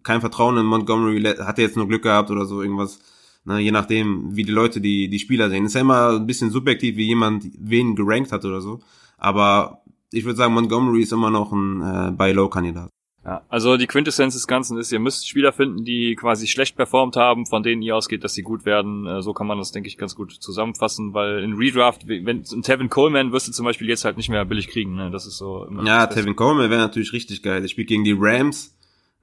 [0.02, 3.00] kein Vertrauen in Montgomery, hat er jetzt nur Glück gehabt oder so irgendwas.
[3.46, 5.66] Ne, je nachdem, wie die Leute die, die Spieler sehen.
[5.66, 8.80] Ist ja immer ein bisschen subjektiv, wie jemand wen gerankt hat oder so.
[9.18, 12.88] Aber ich würde sagen, Montgomery ist immer noch ein äh, Buy-Low-Kandidat.
[13.24, 17.16] Ja, also die Quintessenz des Ganzen ist, ihr müsst Spieler finden, die quasi schlecht performt
[17.16, 19.06] haben, von denen ihr ausgeht, dass sie gut werden.
[19.06, 22.62] Äh, so kann man das, denke ich, ganz gut zusammenfassen, weil in Redraft, wenn ein
[22.62, 24.94] Tevin Coleman wirst du zum Beispiel jetzt halt nicht mehr billig kriegen.
[24.94, 25.10] Ne?
[25.10, 25.66] Das ist so.
[25.84, 27.62] ja, Tevin Coleman wäre natürlich richtig geil.
[27.62, 28.76] Er spielt gegen die Rams,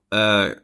[0.09, 0.55] äh,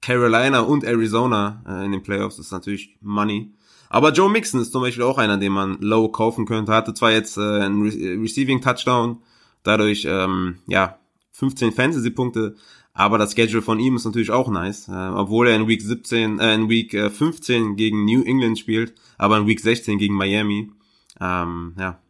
[0.00, 2.36] Carolina und Arizona äh, in den Playoffs.
[2.36, 3.52] Das ist natürlich Money.
[3.90, 6.72] Aber Joe Mixon ist zum Beispiel auch einer, den man low kaufen könnte.
[6.72, 9.18] Hatte zwar jetzt äh, einen Re Receiving Touchdown,
[9.62, 10.98] dadurch ähm, ja
[11.32, 12.56] 15 Fantasy-Punkte,
[12.96, 16.40] aber das Schedule von ihm ist natürlich auch nice, äh, obwohl er in Week 17,
[16.40, 20.70] äh, in Week äh, 15 gegen New England spielt, aber in Week 16 gegen Miami.
[21.20, 22.00] Ähm, ja.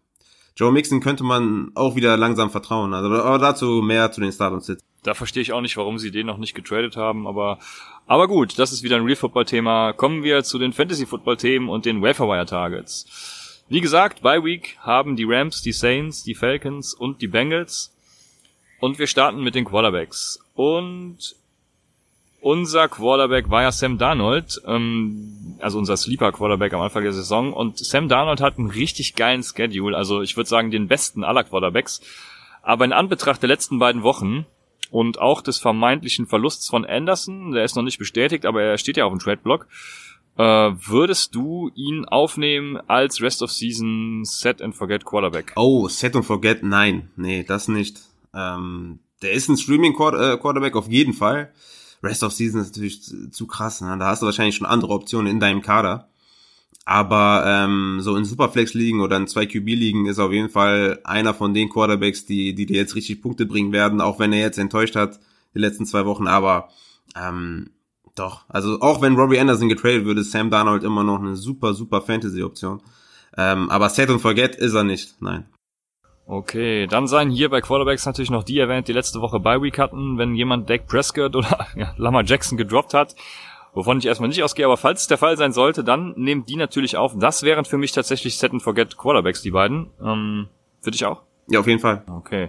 [0.56, 2.94] Joe Mixon könnte man auch wieder langsam vertrauen.
[2.94, 4.82] Also, aber dazu mehr zu den Start und Sits.
[5.02, 7.58] Da verstehe ich auch nicht, warum sie den noch nicht getradet haben, aber
[8.06, 9.92] aber gut, das ist wieder ein Real Football Thema.
[9.92, 13.64] Kommen wir zu den Fantasy Football Themen und den Waferwire Targets.
[13.68, 17.92] Wie gesagt, bei Week haben die Rams, die Saints, die Falcons und die Bengals
[18.78, 20.45] und wir starten mit den Quarterbacks.
[20.56, 21.36] Und
[22.40, 27.52] unser Quarterback war ja Sam Darnold, ähm, also unser Sleeper Quarterback am Anfang der Saison.
[27.52, 31.44] Und Sam Darnold hat einen richtig geilen Schedule, also ich würde sagen den besten aller
[31.44, 32.00] Quarterbacks.
[32.62, 34.46] Aber in Anbetracht der letzten beiden Wochen
[34.90, 38.96] und auch des vermeintlichen Verlusts von Anderson, der ist noch nicht bestätigt, aber er steht
[38.96, 39.68] ja auf dem Trade-Block,
[40.38, 45.52] äh, würdest du ihn aufnehmen als Rest of Season Set and Forget Quarterback?
[45.56, 48.00] Oh, Set and Forget, nein, nee, das nicht.
[48.34, 51.52] Ähm, der ist ein Streaming-Quarterback äh, auf jeden Fall.
[52.02, 53.80] Rest of Season ist natürlich zu, krass.
[53.80, 53.96] Ne?
[53.98, 56.08] Da hast du wahrscheinlich schon andere Optionen in deinem Kader.
[56.84, 61.68] Aber ähm, so in Superflex-Ligen oder in 2QB-Ligen ist auf jeden Fall einer von den
[61.68, 65.18] Quarterbacks, die, die dir jetzt richtig Punkte bringen werden, auch wenn er jetzt enttäuscht hat
[65.54, 66.28] die letzten zwei Wochen.
[66.28, 66.68] Aber
[67.16, 67.70] ähm,
[68.14, 71.74] doch, also auch wenn Robbie Anderson getradet würde, ist Sam Darnold immer noch eine super,
[71.74, 72.80] super Fantasy-Option.
[73.36, 75.46] Ähm, aber Set und Forget ist er nicht, nein.
[76.28, 79.78] Okay, dann seien hier bei Quarterbacks natürlich noch die erwähnt, die letzte Woche bei Week
[79.78, 83.14] hatten, wenn jemand Dak Prescott oder ja, Lamar Jackson gedroppt hat,
[83.74, 86.56] wovon ich erstmal nicht ausgehe, aber falls es der Fall sein sollte, dann nehmt die
[86.56, 87.16] natürlich auf.
[87.16, 89.90] Das wären für mich tatsächlich Set and Forget Quarterbacks, die beiden.
[90.02, 90.48] Ähm,
[90.80, 91.22] für dich auch?
[91.46, 92.02] Ja, auf jeden Fall.
[92.10, 92.48] Okay.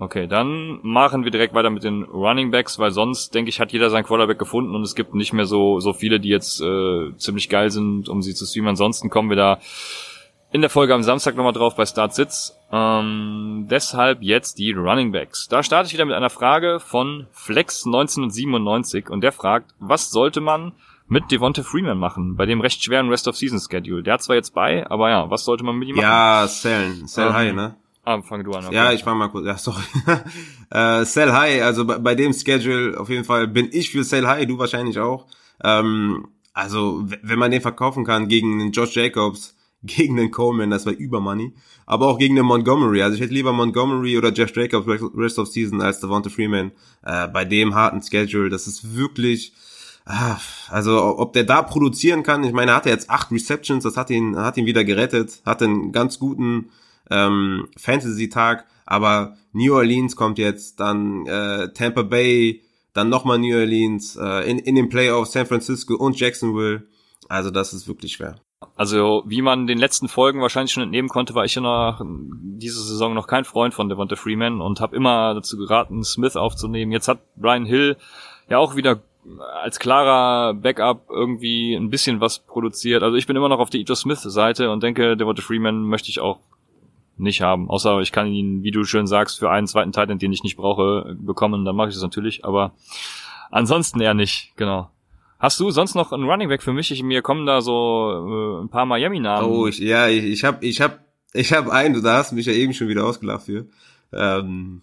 [0.00, 3.72] Okay, dann machen wir direkt weiter mit den Running Backs, weil sonst, denke ich, hat
[3.72, 7.16] jeder sein Quarterback gefunden und es gibt nicht mehr so, so viele, die jetzt äh,
[7.16, 8.70] ziemlich geil sind, um sie zu streamen.
[8.70, 9.58] Ansonsten kommen wir da
[10.50, 12.56] in der Folge am Samstag nochmal drauf bei Start Sitz.
[12.72, 15.48] Ähm, deshalb jetzt die Running Backs.
[15.48, 20.40] Da starte ich wieder mit einer Frage von Flex 1997 und der fragt, was sollte
[20.40, 20.72] man
[21.06, 24.02] mit Devonta Freeman machen, bei dem recht schweren Rest of Season Schedule?
[24.02, 26.06] Der hat zwar jetzt bei, aber ja, was sollte man mit ihm machen?
[26.06, 27.76] Ja, Sell, Sell ähm, High, ne?
[28.04, 28.64] Ah, fang du an.
[28.64, 28.74] Okay.
[28.74, 29.46] Ja, ich fang mal kurz.
[29.46, 29.82] Ja, sorry.
[30.70, 34.26] äh, Sell High, also bei, bei, dem Schedule auf jeden Fall bin ich für Sell
[34.26, 35.26] High, du wahrscheinlich auch.
[35.62, 40.86] Ähm, also wenn man den verkaufen kann gegen den Josh Jacobs, gegen den Coleman, das
[40.86, 41.54] war Übermoney.
[41.86, 43.02] Aber auch gegen den Montgomery.
[43.02, 44.86] Also ich hätte lieber Montgomery oder Josh Jacobs
[45.16, 46.72] Rest of Season als Devonta Freeman.
[47.04, 49.52] Äh, bei dem harten Schedule, das ist wirklich...
[50.10, 50.38] Ah,
[50.70, 54.08] also ob der da produzieren kann, ich meine, er hatte jetzt acht Receptions, das hat
[54.08, 56.70] ihn, hat ihn wieder gerettet, hat einen ganz guten
[57.10, 62.62] ähm, Fantasy-Tag, aber New Orleans kommt jetzt, dann äh, Tampa Bay,
[62.94, 66.86] dann nochmal New Orleans, äh, in, in den Playoffs San Francisco und Jacksonville.
[67.28, 68.40] Also das ist wirklich schwer.
[68.76, 72.82] Also wie man den letzten Folgen wahrscheinlich schon entnehmen konnte, war ich ja noch diese
[72.82, 76.92] Saison noch kein Freund von Devonta Freeman und habe immer dazu geraten, Smith aufzunehmen.
[76.92, 77.96] Jetzt hat Brian Hill
[78.48, 79.00] ja auch wieder
[79.62, 83.02] als klarer Backup irgendwie ein bisschen was produziert.
[83.02, 86.08] Also ich bin immer noch auf der Ito Smith Seite und denke, Devonta Freeman möchte
[86.08, 86.38] ich auch
[87.16, 87.68] nicht haben.
[87.68, 90.56] Außer ich kann ihn, wie du schön sagst, für einen zweiten Titan, den ich nicht
[90.56, 92.44] brauche, bekommen, dann mache ich das natürlich.
[92.44, 92.72] Aber
[93.50, 94.90] ansonsten eher nicht, genau.
[95.38, 96.90] Hast du sonst noch einen Running Back für mich?
[96.90, 99.48] Ich, mir kommen da so äh, ein paar Miami-Namen.
[99.48, 100.98] Oh, ich, ja, ich, ich habe ich hab,
[101.32, 103.66] ich hab einen, du da hast mich ja eben schon wieder ausgelacht für,
[104.12, 104.82] ähm,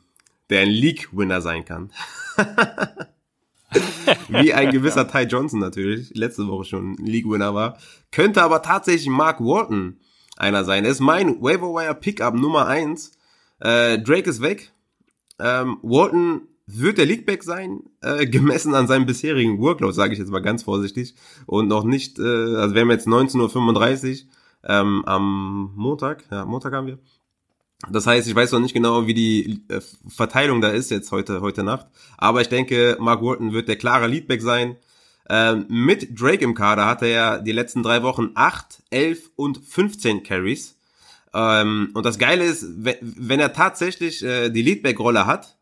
[0.50, 1.92] der ein League-Winner sein kann.
[4.30, 7.78] Wie ein gewisser Ty Johnson natürlich, letzte Woche schon League-Winner war.
[8.12, 9.98] Könnte aber tatsächlich Mark Walton
[10.38, 10.86] einer sein.
[10.86, 13.12] Er ist mein Waiver Wire Pickup Nummer eins.
[13.60, 14.72] Äh, Drake ist weg.
[15.38, 20.32] Ähm, Walton wird der Leagueback sein, äh, gemessen an seinem bisherigen Workload, sage ich jetzt
[20.32, 21.16] mal ganz vorsichtig.
[21.46, 24.30] Und noch nicht, äh, also wir haben jetzt 19.35 Uhr
[24.68, 27.00] ähm, am Montag, ja, Montag haben wir.
[27.90, 31.42] Das heißt, ich weiß noch nicht genau, wie die äh, Verteilung da ist jetzt heute,
[31.42, 31.88] heute Nacht.
[32.18, 34.78] Aber ich denke, Mark Walton wird der klare Leadback sein.
[35.30, 40.24] Ähm, mit Drake im Kader hatte er die letzten drei Wochen 8, 11 und 15
[40.24, 40.80] Carries.
[41.34, 45.55] Ähm, und das Geile ist, wenn, wenn er tatsächlich äh, die Leadback-Rolle hat,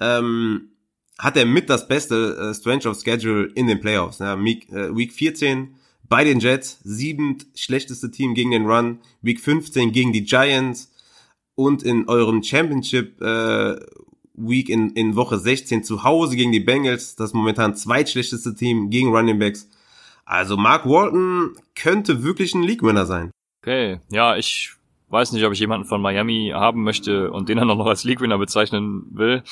[0.00, 0.70] ähm,
[1.18, 4.18] hat er mit das beste äh, Strange of Schedule in den Playoffs.
[4.18, 5.74] Ja, Week, äh, Week 14
[6.08, 10.92] bei den Jets, siebend schlechteste Team gegen den Run, Week 15 gegen die Giants
[11.54, 13.76] und in eurem Championship äh,
[14.34, 19.14] Week in, in Woche 16 zu Hause gegen die Bengals, das momentan zweitschlechteste Team gegen
[19.14, 19.68] Running Backs.
[20.24, 23.30] Also Mark Walton könnte wirklich ein League-Winner sein.
[23.62, 24.72] Okay, ja, ich
[25.08, 28.04] weiß nicht, ob ich jemanden von Miami haben möchte und den dann auch noch als
[28.04, 29.42] League-Winner bezeichnen will.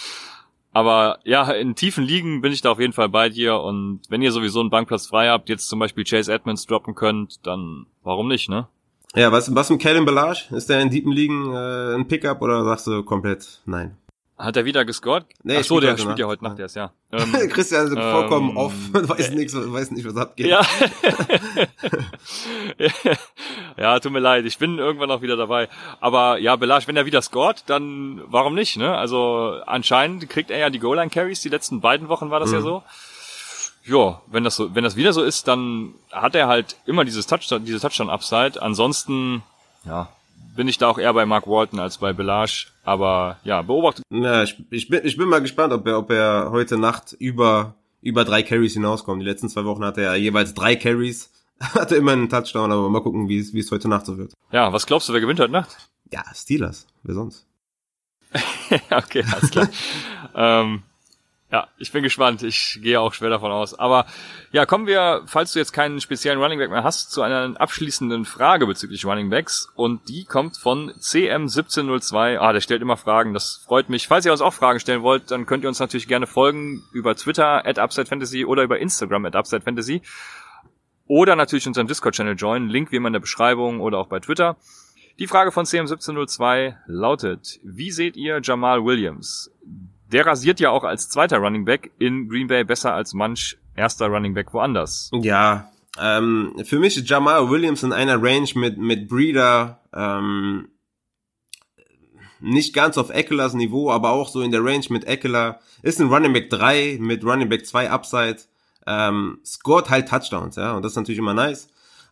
[0.78, 4.22] Aber ja, in tiefen Ligen bin ich da auf jeden Fall bei dir und wenn
[4.22, 8.28] ihr sowieso einen Bankplatz frei habt, jetzt zum Beispiel Chase Edmonds droppen könnt, dann warum
[8.28, 8.68] nicht, ne?
[9.16, 10.54] Ja, was, was mit Kellen Belage?
[10.54, 13.96] Ist der in tiefen Ligen äh, ein Pickup oder sagst du komplett nein?
[14.38, 15.26] Hat er wieder gescored?
[15.42, 16.92] Nee, Ach so, der spielt ja heute Nacht erst, ja.
[17.10, 20.46] Ähm, Christian ist ähm, vollkommen off, weiß, nix, weiß nicht, was abgeht.
[20.46, 20.60] Ja.
[23.78, 25.70] ja, tut mir leid, ich bin irgendwann auch wieder dabei.
[26.00, 28.94] Aber ja, Belage, wenn er wieder scored, dann warum nicht, ne?
[28.94, 32.56] Also anscheinend kriegt er ja die Goal-Line-Carries, die letzten beiden Wochen war das mhm.
[32.56, 32.82] ja so.
[33.86, 37.26] Ja, wenn das so, wenn das wieder so ist, dann hat er halt immer dieses
[37.26, 38.60] Touchdown, diese Touchdown-Upside.
[38.60, 39.42] Ansonsten,
[39.86, 40.10] ja,
[40.58, 42.66] bin ich da auch eher bei Mark Walton als bei Belage.
[42.82, 44.04] Aber ja, beobachtet.
[44.10, 47.76] Ja, ich, ich, bin, ich bin mal gespannt, ob er, ob er heute Nacht über,
[48.02, 49.22] über drei Carries hinauskommt.
[49.22, 51.32] Die letzten zwei Wochen hatte er jeweils drei Carries.
[51.60, 54.32] Hatte immer einen Touchdown, aber mal gucken, wie es, wie es heute Nacht so wird.
[54.52, 55.76] Ja, was glaubst du, wer gewinnt heute Nacht?
[56.12, 56.86] Ja, Steelers.
[57.02, 57.46] Wer sonst?
[58.90, 59.68] okay, alles klar.
[60.36, 60.82] ähm,
[61.50, 62.42] ja, ich bin gespannt.
[62.42, 63.72] Ich gehe auch schwer davon aus.
[63.72, 64.04] Aber
[64.52, 68.26] ja, kommen wir, falls du jetzt keinen speziellen Running Back mehr hast, zu einer abschließenden
[68.26, 69.70] Frage bezüglich Running Backs.
[69.74, 72.38] Und die kommt von CM1702.
[72.38, 73.32] Ah, der stellt immer Fragen.
[73.32, 74.08] Das freut mich.
[74.08, 77.16] Falls ihr uns auch Fragen stellen wollt, dann könnt ihr uns natürlich gerne folgen über
[77.16, 80.02] Twitter at UpsideFantasy oder über Instagram at UpsideFantasy.
[81.06, 82.68] Oder natürlich unseren Discord-Channel joinen.
[82.68, 84.58] Link wie immer in der Beschreibung oder auch bei Twitter.
[85.18, 89.50] Die Frage von CM1702 lautet, wie seht ihr Jamal Williams?
[90.12, 94.06] Der rasiert ja auch als zweiter Running Back in Green Bay besser als manch erster
[94.06, 95.10] Running Back woanders.
[95.12, 100.68] Ja, ähm, für mich ist Jamal Williams in einer Range mit, mit Breeder, ähm,
[102.40, 105.58] nicht ganz auf Eckler's Niveau, aber auch so in der Range mit Eckler.
[105.82, 108.38] Ist ein Running Back 3 mit Running Back 2 Upside.
[108.86, 111.68] Ähm, scored halt Touchdowns, ja, und das ist natürlich immer nice.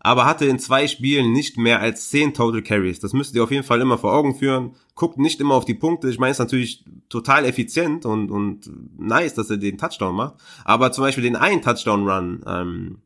[0.06, 3.00] Aber hatte in zwei Spielen nicht mehr als 10 Total Carries.
[3.00, 4.76] Das müsst ihr auf jeden Fall immer vor Augen führen.
[4.94, 6.08] Guckt nicht immer auf die Punkte.
[6.08, 10.34] Ich meine, es ist natürlich total effizient und, und nice, dass er den Touchdown macht.
[10.64, 12.98] Aber zum Beispiel den einen Touchdown-Run ähm,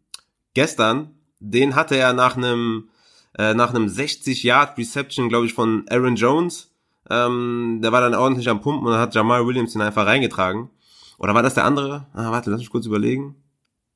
[0.53, 2.91] gestern, den hatte er nach einem
[3.39, 6.71] äh, nach einem 60 Yard Reception, glaube ich, von Aaron Jones.
[7.09, 10.69] Ähm, der war dann ordentlich am Pumpen und hat Jamal Williams ihn einfach reingetragen.
[11.17, 12.09] Oder war das der andere?
[12.13, 13.37] Ah, warte, lass mich kurz überlegen.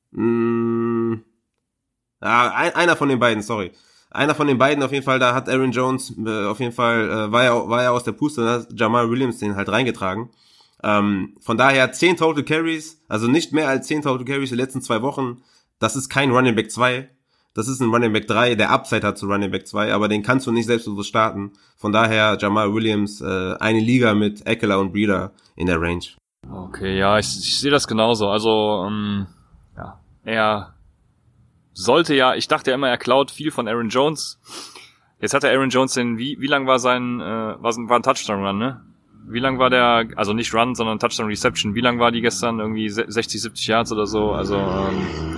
[0.09, 1.17] Mm,
[2.21, 3.71] ah, ein, einer von den beiden, sorry.
[4.11, 7.09] Einer von den beiden auf jeden Fall, da hat Aaron Jones äh, auf jeden Fall,
[7.09, 10.29] äh, war, ja, war ja aus der Puste und hat Jamal Williams den halt reingetragen.
[10.83, 14.81] Ähm, von daher 10 Total Carries, also nicht mehr als 10 Total Carries die letzten
[14.81, 15.41] zwei Wochen.
[15.79, 17.09] Das ist kein Running Back 2.
[17.55, 20.23] Das ist ein Running Back 3, der Upside hat zu Running Back 2, aber den
[20.23, 21.53] kannst du nicht selbstbewusst starten.
[21.77, 26.03] Von daher Jamal Williams, äh, eine Liga mit Eckler und Breeder in der Range.
[26.51, 28.29] Okay, ja, ich, ich sehe das genauso.
[28.29, 29.27] Also, ähm,
[29.77, 30.74] ja, er
[31.75, 34.39] sollte ja, ich dachte ja immer, er klaut viel von Aaron Jones.
[35.19, 38.03] Jetzt hat er Aaron Jones den, wie, wie lang war sein, äh, war, war ein
[38.03, 38.81] Touchdown-Run, ne?
[39.27, 42.59] Wie lang war der, also nicht Run, sondern Touchdown Reception, wie lang war die gestern?
[42.59, 45.35] Irgendwie 60, 70 Yards oder so, also, ähm,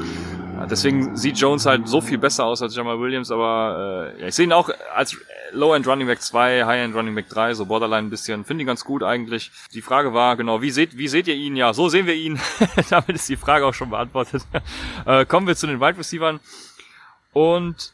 [0.66, 4.36] deswegen sieht Jones halt so viel besser aus als Jamal Williams, aber äh, ja, ich
[4.36, 5.18] sehe ihn auch als
[5.52, 8.46] Low-End Running Back 2, High-End Running Back 3, so Borderline ein bisschen.
[8.46, 9.52] Finde ihn ganz gut eigentlich.
[9.74, 11.56] Die Frage war, genau, wie seht, wie seht ihr ihn?
[11.56, 12.40] Ja, so sehen wir ihn.
[12.90, 14.44] Damit ist die Frage auch schon beantwortet.
[15.06, 16.40] äh, kommen wir zu den Wide Receivers.
[17.34, 17.94] Und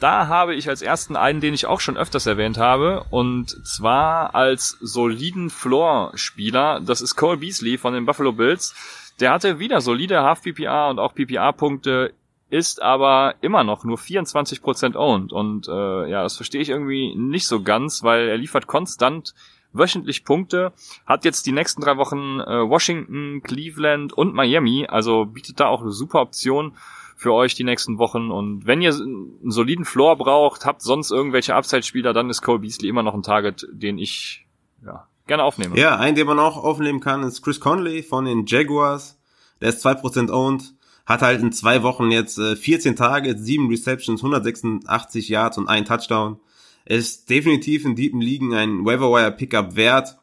[0.00, 4.34] da habe ich als ersten einen, den ich auch schon öfters erwähnt habe, und zwar
[4.34, 6.80] als soliden Floor-Spieler.
[6.80, 8.74] Das ist Cole Beasley von den Buffalo Bills
[9.20, 12.12] der hatte wieder solide Half-PPA und auch PPA-Punkte,
[12.48, 15.32] ist aber immer noch nur 24% owned.
[15.32, 19.34] Und äh, ja, das verstehe ich irgendwie nicht so ganz, weil er liefert konstant
[19.72, 20.72] wöchentlich Punkte,
[21.04, 25.82] hat jetzt die nächsten drei Wochen äh, Washington, Cleveland und Miami, also bietet da auch
[25.82, 26.74] eine super Option
[27.16, 28.30] für euch die nächsten Wochen.
[28.30, 32.88] Und wenn ihr einen soliden Floor braucht, habt sonst irgendwelche Upside-Spieler, dann ist Cole Beasley
[32.88, 34.46] immer noch ein Target, den ich
[34.84, 35.78] ja, gerne aufnehme.
[35.78, 39.18] Ja, einen, den man auch aufnehmen kann, ist Chris Conley von den Jaguars.
[39.60, 40.74] Der ist 2% owned.
[41.04, 45.84] Hat halt in zwei Wochen jetzt äh, 14 Tage, 7 Receptions, 186 Yards und ein
[45.84, 46.40] Touchdown.
[46.84, 50.18] Ist definitiv in deepen Ligen ein Waiver Pickup wert.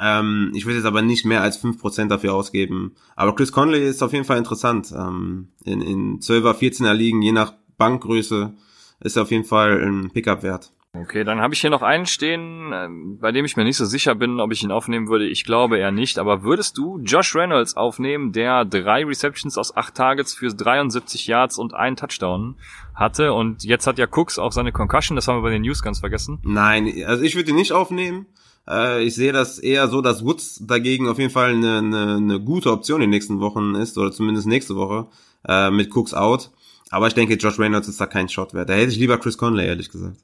[0.00, 2.94] Ähm, ich würde jetzt aber nicht mehr als 5% dafür ausgeben.
[3.14, 4.92] Aber Chris Conley ist auf jeden Fall interessant.
[4.96, 8.54] Ähm, in, in 12er, 14er Ligen, je nach Bankgröße,
[9.00, 10.72] ist er auf jeden Fall ein Pickup wert.
[10.94, 13.86] Okay, dann habe ich hier noch einen stehen, ähm, bei dem ich mir nicht so
[13.86, 15.26] sicher bin, ob ich ihn aufnehmen würde.
[15.26, 16.18] Ich glaube eher nicht.
[16.18, 21.56] Aber würdest du Josh Reynolds aufnehmen, der drei Receptions aus acht Targets für 73 Yards
[21.56, 22.56] und einen Touchdown
[22.94, 23.32] hatte?
[23.32, 25.16] Und jetzt hat ja Cooks auch seine Concussion.
[25.16, 26.40] Das haben wir bei den News ganz vergessen.
[26.42, 28.26] Nein, also ich würde ihn nicht aufnehmen.
[28.68, 32.38] Äh, ich sehe das eher so, dass Woods dagegen auf jeden Fall eine, eine, eine
[32.38, 35.06] gute Option in den nächsten Wochen ist oder zumindest nächste Woche
[35.48, 36.50] äh, mit Cooks out.
[36.90, 38.68] Aber ich denke, Josh Reynolds ist da kein Shot wert.
[38.68, 40.18] Da hätte ich lieber Chris Conley, ehrlich gesagt.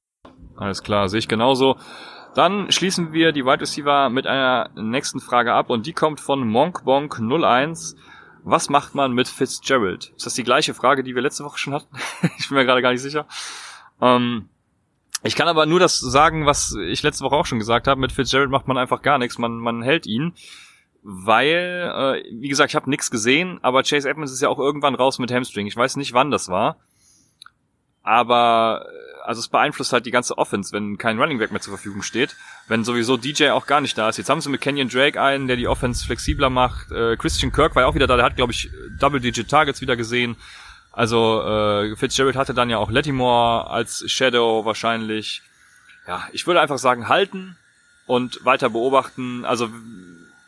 [0.58, 1.76] Alles klar, sehe ich genauso.
[2.34, 6.48] Dann schließen wir die Wide Receiver mit einer nächsten Frage ab und die kommt von
[6.50, 7.96] Monkbonk01.
[8.42, 10.12] Was macht man mit Fitzgerald?
[10.16, 11.96] Ist das die gleiche Frage, die wir letzte Woche schon hatten?
[12.38, 13.26] ich bin mir gerade gar nicht sicher.
[14.00, 14.48] Ähm,
[15.22, 18.00] ich kann aber nur das sagen, was ich letzte Woche auch schon gesagt habe.
[18.00, 19.38] Mit Fitzgerald macht man einfach gar nichts.
[19.38, 20.32] Man, man hält ihn,
[21.02, 24.94] weil, äh, wie gesagt, ich habe nichts gesehen, aber Chase Edmonds ist ja auch irgendwann
[24.94, 25.66] raus mit Hamstring.
[25.66, 26.78] Ich weiß nicht, wann das war.
[28.02, 28.86] Aber
[29.28, 32.34] also es beeinflusst halt die ganze Offense, wenn kein Running Back mehr zur Verfügung steht,
[32.66, 34.16] wenn sowieso DJ auch gar nicht da ist.
[34.16, 36.90] Jetzt haben sie mit Kenyon Drake einen, der die Offense flexibler macht.
[36.90, 39.96] Äh, Christian Kirk war ja auch wieder da, der hat glaube ich Double-Digit Targets wieder
[39.96, 40.36] gesehen.
[40.92, 45.42] Also äh, Fitzgerald hatte dann ja auch Lettimore als Shadow wahrscheinlich.
[46.06, 47.58] Ja, ich würde einfach sagen, halten
[48.06, 49.44] und weiter beobachten.
[49.44, 49.68] Also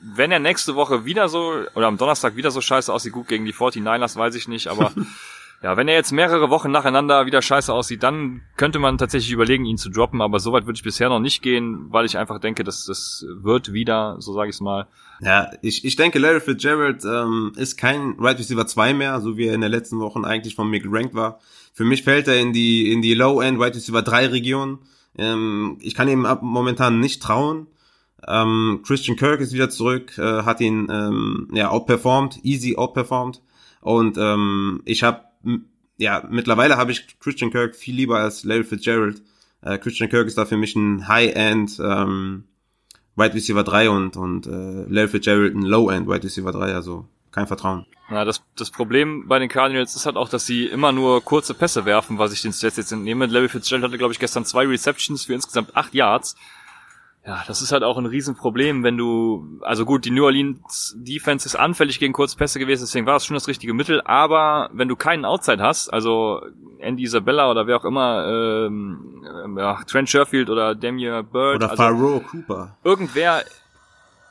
[0.00, 3.44] wenn er nächste Woche wieder so, oder am Donnerstag wieder so scheiße aussieht, gut gegen
[3.44, 4.90] die 49ers, weiß ich nicht, aber
[5.62, 9.66] Ja, wenn er jetzt mehrere Wochen nacheinander wieder scheiße aussieht, dann könnte man tatsächlich überlegen,
[9.66, 12.64] ihn zu droppen, aber soweit würde ich bisher noch nicht gehen, weil ich einfach denke,
[12.64, 14.86] dass das wird wieder, so sage ich es mal.
[15.20, 19.48] Ja, ich, ich denke, Larry Fitzgerald ähm, ist kein Right Receiver 2 mehr, so wie
[19.48, 21.40] er in den letzten Wochen eigentlich von mir gerankt war.
[21.74, 24.78] Für mich fällt er in die in die Low-End Right Receiver 3 Region.
[25.18, 27.66] Ähm, ich kann ihm ab momentan nicht trauen.
[28.26, 33.42] Ähm, Christian Kirk ist wieder zurück, äh, hat ihn ähm, ja outperformed, easy outperformed.
[33.82, 35.29] Und ähm, ich habe
[35.96, 39.22] ja, mittlerweile habe ich Christian Kirk viel lieber als Larry Fitzgerald.
[39.62, 42.44] Äh, Christian Kirk ist da für mich ein High-End ähm,
[43.16, 47.46] Wide Receiver 3 und, und äh, Larry Fitzgerald ein Low-End Wide Receiver 3, also kein
[47.46, 47.86] Vertrauen.
[48.10, 51.54] Ja, das, das Problem bei den Cardinals ist halt auch, dass sie immer nur kurze
[51.54, 53.26] Pässe werfen, was ich den Stats jetzt entnehme.
[53.26, 56.34] Larry Fitzgerald hatte, glaube ich, gestern zwei Receptions für insgesamt acht Yards.
[57.26, 61.46] Ja, das ist halt auch ein Riesenproblem, wenn du, also gut, die New Orleans Defense
[61.46, 64.96] ist anfällig gegen Kurzpässe gewesen, deswegen war es schon das richtige Mittel, aber wenn du
[64.96, 66.40] keinen Outside hast, also
[66.78, 71.56] Andy Isabella oder wer auch immer, ähm, ja, Trent Sherfield oder Damier Bird.
[71.56, 72.78] Oder also Pharaoh Cooper.
[72.84, 73.42] Irgendwer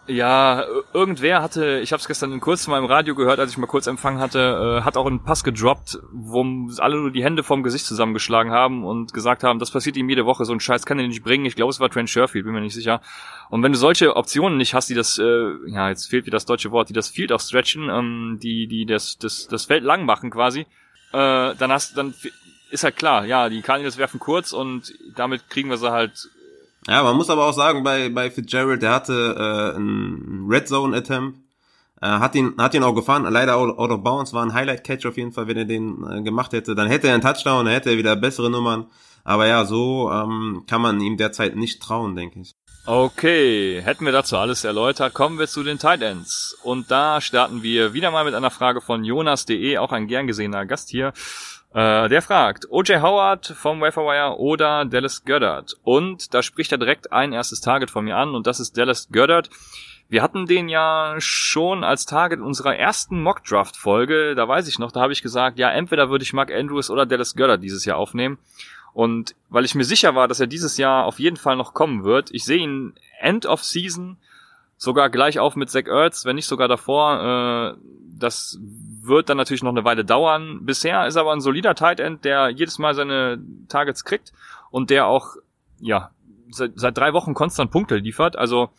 [0.10, 3.68] ja, irgendwer hatte, ich habe es gestern kurz mal im Radio gehört, als ich mal
[3.68, 6.44] kurz empfangen hatte, äh, hat auch einen Pass gedroppt, wo
[6.80, 10.26] alle nur die Hände vom Gesicht zusammengeschlagen haben und gesagt haben, das passiert ihm jede
[10.26, 11.46] Woche, so ein Scheiß kann er nicht bringen.
[11.46, 13.02] Ich glaube, es war Trent Sherfield, bin mir nicht sicher.
[13.50, 16.46] Und wenn du solche Optionen nicht hast, die das, äh, ja, jetzt fehlt wie das
[16.46, 20.06] deutsche Wort, die das Field auch stretchen, ähm, die, die das, das, das Feld lang
[20.06, 22.14] machen quasi, äh, dann hast, dann
[22.72, 26.30] ist halt klar, ja, die Cardinals werfen kurz und damit kriegen wir sie halt
[26.90, 30.98] ja, man muss aber auch sagen, bei, bei Fitzgerald, der hatte äh, einen Red Zone
[30.98, 31.40] Attempt,
[32.02, 34.84] äh, hat ihn, hat ihn auch gefahren, leider out, out of bounds, war ein Highlight
[34.84, 37.66] Catch auf jeden Fall, wenn er den äh, gemacht hätte, dann hätte er einen Touchdown,
[37.66, 38.88] dann hätte er wieder bessere Nummern,
[39.24, 42.56] aber ja, so ähm, kann man ihm derzeit nicht trauen, denke ich.
[42.86, 46.58] Okay, hätten wir dazu alles erläutert, kommen wir zu den Tight Ends.
[46.64, 50.66] Und da starten wir wieder mal mit einer Frage von Jonas.de, auch ein gern gesehener
[50.66, 51.14] Gast hier.
[51.74, 53.02] Äh, der fragt, O.J.
[53.02, 55.78] Howard vom Waferwire oder Dallas Goddard?
[55.84, 59.10] Und da spricht er direkt ein erstes Target von mir an und das ist Dallas
[59.12, 59.50] Goddard.
[60.10, 64.34] Wir hatten den ja schon als Target unserer ersten Mock-Draft-Folge.
[64.34, 67.06] Da weiß ich noch, da habe ich gesagt, ja, entweder würde ich Mark Andrews oder
[67.06, 68.40] Dallas Goddard dieses Jahr aufnehmen.
[68.94, 72.04] Und weil ich mir sicher war, dass er dieses Jahr auf jeden Fall noch kommen
[72.04, 74.18] wird, ich sehe ihn End of Season
[74.78, 77.76] sogar gleich auf mit Zach Ertz, wenn nicht sogar davor.
[77.78, 77.80] Äh,
[78.18, 78.58] das
[79.02, 80.66] wird dann natürlich noch eine Weile dauern.
[80.66, 84.34] Bisher ist aber ein solider Tight End, der jedes Mal seine Targets kriegt
[84.72, 85.36] und der auch,
[85.80, 86.12] ja,
[86.50, 88.36] seit, seit drei Wochen konstant Punkte liefert.
[88.36, 88.70] Also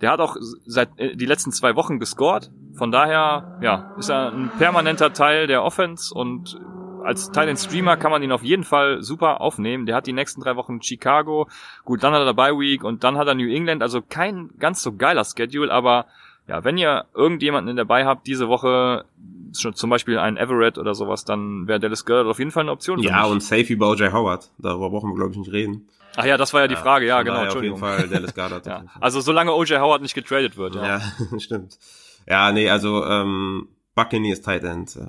[0.00, 2.50] der hat auch seit äh, die letzten zwei Wochen gescored.
[2.74, 6.60] Von daher, ja, ist er ein permanenter Teil der Offense und
[7.04, 9.86] als Teil Streamer kann man ihn auf jeden Fall super aufnehmen.
[9.86, 11.48] Der hat die nächsten drei Wochen Chicago,
[11.84, 13.82] gut, dann hat er dabei Week und dann hat er New England.
[13.82, 16.06] Also kein ganz so geiler Schedule, aber
[16.48, 19.04] ja, wenn ihr irgendjemanden dabei habt diese Woche,
[19.52, 23.00] zum Beispiel einen Everett oder sowas, dann wäre Dallas Goddard auf jeden Fall eine Option.
[23.00, 24.12] Ja, und safe über O.J.
[24.12, 24.50] Howard.
[24.58, 25.88] Darüber brauchen wir, glaube ich, nicht reden.
[26.16, 27.46] Ach ja, das war ja die Frage, ja, genau.
[27.46, 28.66] Auf jeden Fall Dallas Goddard.
[28.66, 28.84] ja.
[29.00, 29.78] Also solange O.J.
[29.78, 30.98] Howard nicht getradet wird, ja.
[30.98, 31.00] Ja,
[31.38, 31.78] stimmt.
[32.26, 35.06] Ja, nee, also ähm, Buccaneers Tight End äh,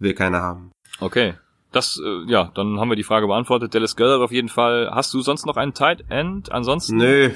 [0.00, 0.72] will keiner haben.
[1.00, 1.34] Okay.
[1.70, 3.74] Das, äh, ja, dann haben wir die Frage beantwortet.
[3.74, 4.90] Dallas Goddard auf jeden Fall.
[4.92, 6.52] Hast du sonst noch einen Tight End?
[6.52, 6.96] Ansonsten?
[6.96, 7.30] Nö,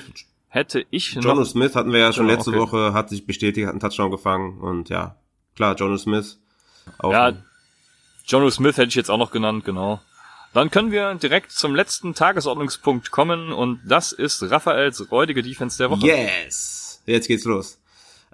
[0.48, 2.60] hätte ich Jono Smith hatten wir ja schon genau, letzte okay.
[2.60, 5.16] Woche, hat sich bestätigt, hat einen Touchdown gefangen und ja,
[5.54, 6.38] klar, Jono Smith.
[6.98, 7.32] Auch ja,
[8.26, 10.00] Jono Smith hätte ich jetzt auch noch genannt, genau.
[10.52, 15.90] Dann können wir direkt zum letzten Tagesordnungspunkt kommen und das ist Raphaels räudige Defense der
[15.90, 16.06] Woche.
[16.06, 17.02] Yes!
[17.04, 17.78] Jetzt geht's los.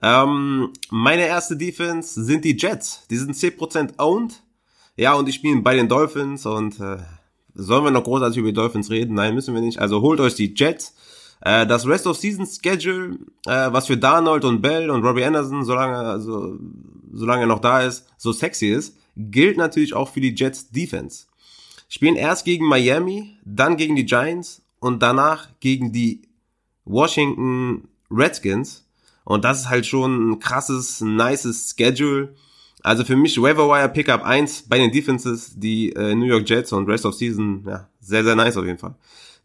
[0.02, 3.06] Ähm, meine erste Defense sind die Jets.
[3.08, 4.42] Die sind 10% owned.
[4.96, 6.98] Ja, und die spielen bei den Dolphins und äh,
[7.54, 9.14] sollen wir noch großartig über die Dolphins reden?
[9.14, 9.78] Nein, müssen wir nicht.
[9.78, 10.94] Also holt euch die Jets.
[11.45, 15.64] Äh, das Rest of Season Schedule, äh, was für Darnold und Bell und Robbie Anderson,
[15.64, 16.59] solange, also,
[17.12, 21.26] solange er noch da ist, so sexy ist, gilt natürlich auch für die Jets Defense.
[21.88, 26.22] Spielen erst gegen Miami, dann gegen die Giants und danach gegen die
[26.84, 28.86] Washington Redskins.
[29.24, 32.34] Und das ist halt schon ein krasses, nices Schedule.
[32.82, 36.88] Also für mich Waiver Pickup 1 bei den Defenses, die äh, New York Jets und
[36.88, 38.95] Rest of Season, ja, sehr, sehr nice auf jeden Fall.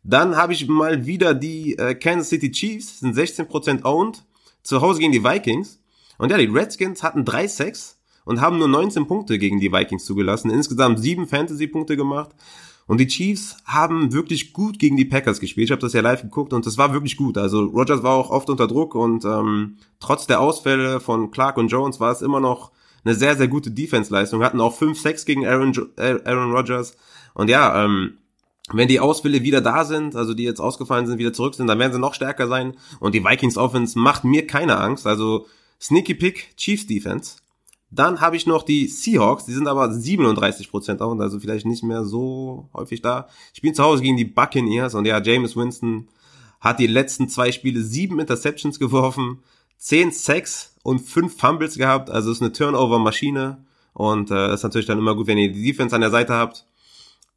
[0.08, 4.24] Dann habe ich mal wieder die äh, Kansas City Chiefs, sind 16% owned,
[4.64, 5.80] zu Hause gegen die Vikings.
[6.18, 10.06] Und ja, die Redskins hatten drei Sacks und haben nur 19 Punkte gegen die Vikings
[10.06, 10.50] zugelassen.
[10.50, 12.32] Insgesamt sieben Fantasy-Punkte gemacht.
[12.88, 15.66] Und die Chiefs haben wirklich gut gegen die Packers gespielt.
[15.66, 17.38] Ich habe das ja live geguckt und das war wirklich gut.
[17.38, 21.68] Also Rogers war auch oft unter Druck und ähm, trotz der Ausfälle von Clark und
[21.68, 22.72] Jones war es immer noch
[23.04, 24.42] eine sehr, sehr gute Defense-Leistung.
[24.42, 26.96] Hatten auch fünf Sacks gegen Aaron, Aaron Rodgers.
[27.34, 28.20] Und ja, ähm,
[28.74, 31.80] wenn die Ausfälle wieder da sind, also die jetzt ausgefallen sind, wieder zurück sind, dann
[31.80, 32.76] werden sie noch stärker sein.
[33.00, 35.08] Und die Vikings Offense macht mir keine Angst.
[35.08, 35.46] Also
[35.80, 37.38] Sneaky Pick, Chiefs Defense.
[37.90, 42.04] Dann habe ich noch die Seahawks, die sind aber 37% auch, also vielleicht nicht mehr
[42.04, 43.30] so häufig da.
[43.54, 46.10] Ich bin zu Hause gegen die Buccaneers und ja, James Winston
[46.60, 49.40] hat die letzten zwei Spiele sieben Interceptions geworfen,
[49.78, 53.64] zehn Sacks und fünf Fumbles gehabt, also ist eine Turnover-Maschine
[53.94, 56.66] und äh, ist natürlich dann immer gut, wenn ihr die Defense an der Seite habt.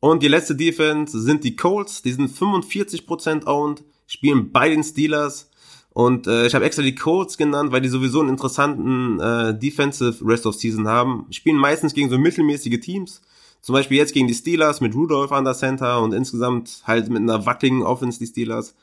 [0.01, 5.51] Und die letzte Defense sind die Colts, die sind 45% owned, spielen bei den Steelers.
[5.92, 10.24] Und äh, ich habe extra die Colts genannt, weil die sowieso einen interessanten äh, Defensive
[10.26, 11.26] Rest of Season haben.
[11.30, 13.20] Spielen meistens gegen so mittelmäßige Teams.
[13.61, 17.20] Zum Beispiel jetzt gegen die Steelers mit Rudolph an der Center und insgesamt halt mit
[17.20, 18.74] einer wackeligen Offense die Steelers.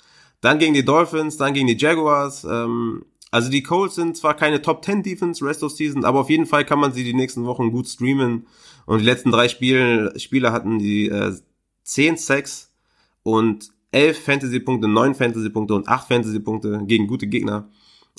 [0.41, 2.43] Dann gegen die Dolphins, dann gegen die Jaguars.
[2.43, 6.29] Ähm, also die Colts sind zwar keine Top 10 Defense Rest of Season, aber auf
[6.29, 8.45] jeden Fall kann man sie die nächsten Wochen gut streamen.
[8.87, 11.33] Und die letzten drei Spiele, Spiele hatten die äh,
[11.83, 12.71] 10 Sacks
[13.21, 17.69] und 11 Fantasy-Punkte, 9 Fantasy-Punkte und 8 Fantasy-Punkte gegen gute Gegner.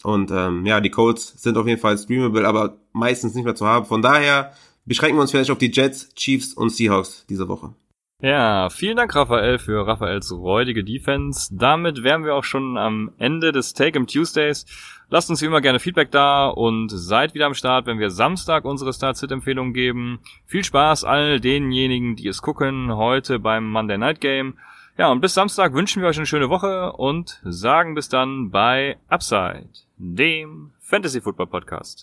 [0.03, 3.67] Und ähm, ja, die Colts sind auf jeden Fall streamable, aber meistens nicht mehr zu
[3.67, 3.87] haben.
[3.87, 4.53] Von daher
[4.85, 7.75] beschränken wir uns vielleicht auf die Jets, Chiefs und Seahawks diese Woche.
[8.21, 11.55] Ja, vielen Dank, Raphael, für Raphaels räudige Defense.
[11.57, 14.67] Damit wären wir auch schon am Ende des Take-em Tuesdays.
[15.09, 18.65] Lasst uns wie immer gerne Feedback da und seid wieder am Start, wenn wir Samstag
[18.65, 20.19] unsere Start-Sit-Empfehlungen geben.
[20.47, 24.59] Viel Spaß all denjenigen, die es gucken, heute beim Monday Night Game.
[24.97, 28.97] Ja, und bis Samstag wünschen wir euch eine schöne Woche und sagen bis dann bei
[29.07, 31.97] Upside, dem Fantasy Football Podcast.